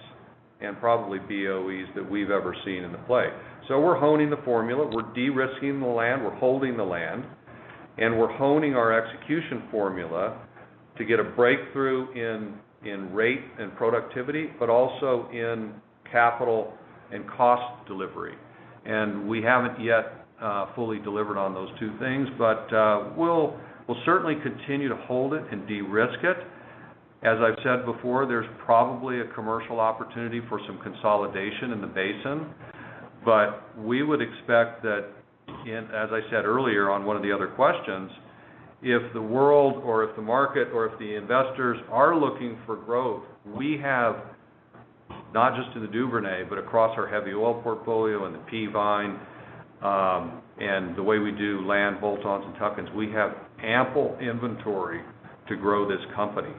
and 0.61 0.79
probably 0.79 1.18
BOEs 1.18 1.87
that 1.94 2.09
we've 2.11 2.31
ever 2.31 2.55
seen 2.64 2.85
in 2.85 2.92
the 2.92 2.99
play. 2.99 3.29
So 3.68 3.79
we're 3.81 3.99
honing 3.99 4.31
the 4.31 4.40
formula, 4.44 4.88
we're 4.90 5.12
de-risking 5.14 5.81
the 5.81 5.87
land, 5.87 6.25
we're 6.25 6.37
holding 6.37 6.77
the 6.77 6.85
land, 6.85 7.25
and 7.99 8.18
we're 8.18 8.33
honing 8.33 8.75
our 8.75 8.92
execution 8.99 9.64
formula 9.71 10.40
to 10.97 11.05
get 11.05 11.21
a 11.21 11.25
breakthrough 11.25 12.11
in 12.12 13.12
rate 13.12 13.42
and 13.59 13.75
productivity, 13.77 14.49
but 14.59 14.71
also 14.71 15.29
in 15.33 15.75
capital 16.11 16.73
and 17.12 17.29
cost 17.31 17.87
delivery. 17.87 18.35
And 18.85 19.29
we 19.29 19.42
haven't 19.42 19.83
yet 19.83 20.27
uh, 20.40 20.75
fully 20.75 20.99
delivered 20.99 21.37
on 21.37 21.53
those 21.53 21.68
two 21.79 21.92
things, 21.99 22.29
but 22.38 22.73
uh, 22.73 23.11
we'll 23.16 23.59
certainly 24.05 24.37
continue 24.42 24.88
to 24.88 24.96
hold 24.96 25.35
it 25.35 25.42
and 25.51 25.66
de-risk 25.66 26.22
it. 26.22 26.37
As 27.22 27.38
I've 27.40 27.59
said 27.64 27.85
before, 27.85 28.27
there's 28.27 28.46
probably 28.64 29.20
a 29.20 29.27
commercial 29.35 29.81
opportunity 29.81 30.40
for 30.48 30.61
some 30.66 30.79
consolidation 30.83 31.72
in 31.72 31.81
the 31.81 31.87
basin. 31.87 32.46
But 33.24 33.77
we 33.77 34.03
would 34.03 34.20
expect 34.22 34.83
that, 34.83 35.07
as 35.48 36.11
I 36.12 36.20
said 36.31 36.44
earlier 36.44 36.90
on 36.90 37.05
one 37.05 37.16
of 37.16 37.22
the 37.22 37.33
other 37.33 37.48
questions, 37.48 38.11
if 38.83 39.12
the 39.12 39.22
world 39.22 39.83
or 39.85 40.05
if 40.05 40.14
the 40.14 40.22
market 40.22 40.68
or 40.72 40.87
if 40.87 40.96
the 41.01 41.16
investors 41.16 41.79
are 41.90 42.16
looking 42.16 42.57
for 42.64 42.77
growth, 42.77 43.24
we 43.44 43.79
have, 43.83 44.16
not 45.35 45.57
just 45.57 45.74
in 45.74 45.83
the 45.83 45.88
Duvernay, 45.88 46.44
but 46.48 46.59
across 46.59 46.96
our 46.96 47.09
heavy 47.09 47.33
oil 47.33 47.61
portfolio 47.62 48.27
and 48.27 48.35
the 48.35 48.38
Peavine, 48.51 49.18
um, 49.83 50.40
and 50.61 50.96
the 50.96 51.03
way 51.03 51.18
we 51.18 51.33
do 51.33 51.66
land 51.66 52.01
bolt-ons 52.01 52.44
and 52.46 52.55
tuck-ins, 52.57 52.88
we 52.94 53.11
have 53.11 53.35
ample 53.62 54.16
inventory 54.21 55.03
to 55.49 55.57
grow 55.57 55.88
this 55.88 56.05
company. 56.14 56.53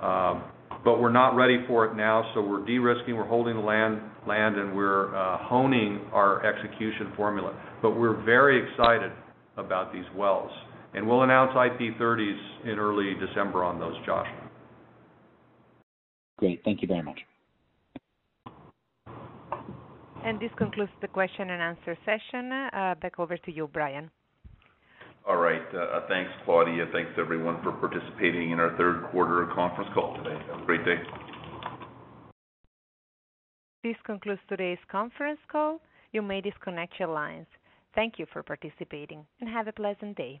Um, 0.00 0.44
but 0.84 1.00
we're 1.00 1.12
not 1.12 1.34
ready 1.34 1.58
for 1.66 1.86
it 1.86 1.96
now, 1.96 2.30
so 2.34 2.40
we're 2.40 2.64
de-risking, 2.64 3.16
we're 3.16 3.26
holding 3.26 3.56
the 3.56 3.62
land, 3.62 4.00
land 4.26 4.56
and 4.56 4.74
we're 4.76 5.14
uh, 5.14 5.38
honing 5.38 6.00
our 6.12 6.44
execution 6.46 7.12
formula. 7.16 7.54
But 7.82 7.98
we're 7.98 8.22
very 8.24 8.70
excited 8.70 9.12
about 9.56 9.92
these 9.92 10.04
wells. 10.16 10.50
And 10.94 11.06
we'll 11.06 11.22
announce 11.22 11.52
IP30s 11.52 12.38
in 12.64 12.78
early 12.78 13.14
December 13.14 13.64
on 13.64 13.78
those, 13.78 13.94
Josh. 14.06 14.28
Great. 16.38 16.62
Thank 16.64 16.80
you 16.82 16.88
very 16.88 17.02
much. 17.02 17.18
And 20.24 20.40
this 20.40 20.50
concludes 20.56 20.92
the 21.00 21.08
question 21.08 21.50
and 21.50 21.62
answer 21.62 21.96
session. 22.04 22.52
Uh, 22.52 22.94
back 23.00 23.18
over 23.18 23.36
to 23.36 23.52
you, 23.52 23.68
Brian. 23.68 24.10
All 25.28 25.36
right. 25.36 25.60
Uh, 25.74 26.00
thanks, 26.08 26.30
Claudia. 26.46 26.86
Thanks 26.90 27.10
everyone 27.18 27.62
for 27.62 27.72
participating 27.72 28.50
in 28.50 28.58
our 28.58 28.74
third 28.78 29.04
quarter 29.10 29.46
conference 29.54 29.90
call 29.92 30.16
today. 30.16 30.38
Have 30.50 30.62
a 30.62 30.64
great 30.64 30.86
day. 30.86 30.96
This 33.84 33.96
concludes 34.04 34.40
today's 34.48 34.78
conference 34.90 35.38
call. 35.52 35.80
You 36.12 36.22
may 36.22 36.40
disconnect 36.40 36.94
your 36.98 37.08
lines. 37.08 37.46
Thank 37.94 38.18
you 38.18 38.24
for 38.32 38.42
participating, 38.42 39.26
and 39.40 39.50
have 39.50 39.68
a 39.68 39.72
pleasant 39.72 40.16
day. 40.16 40.40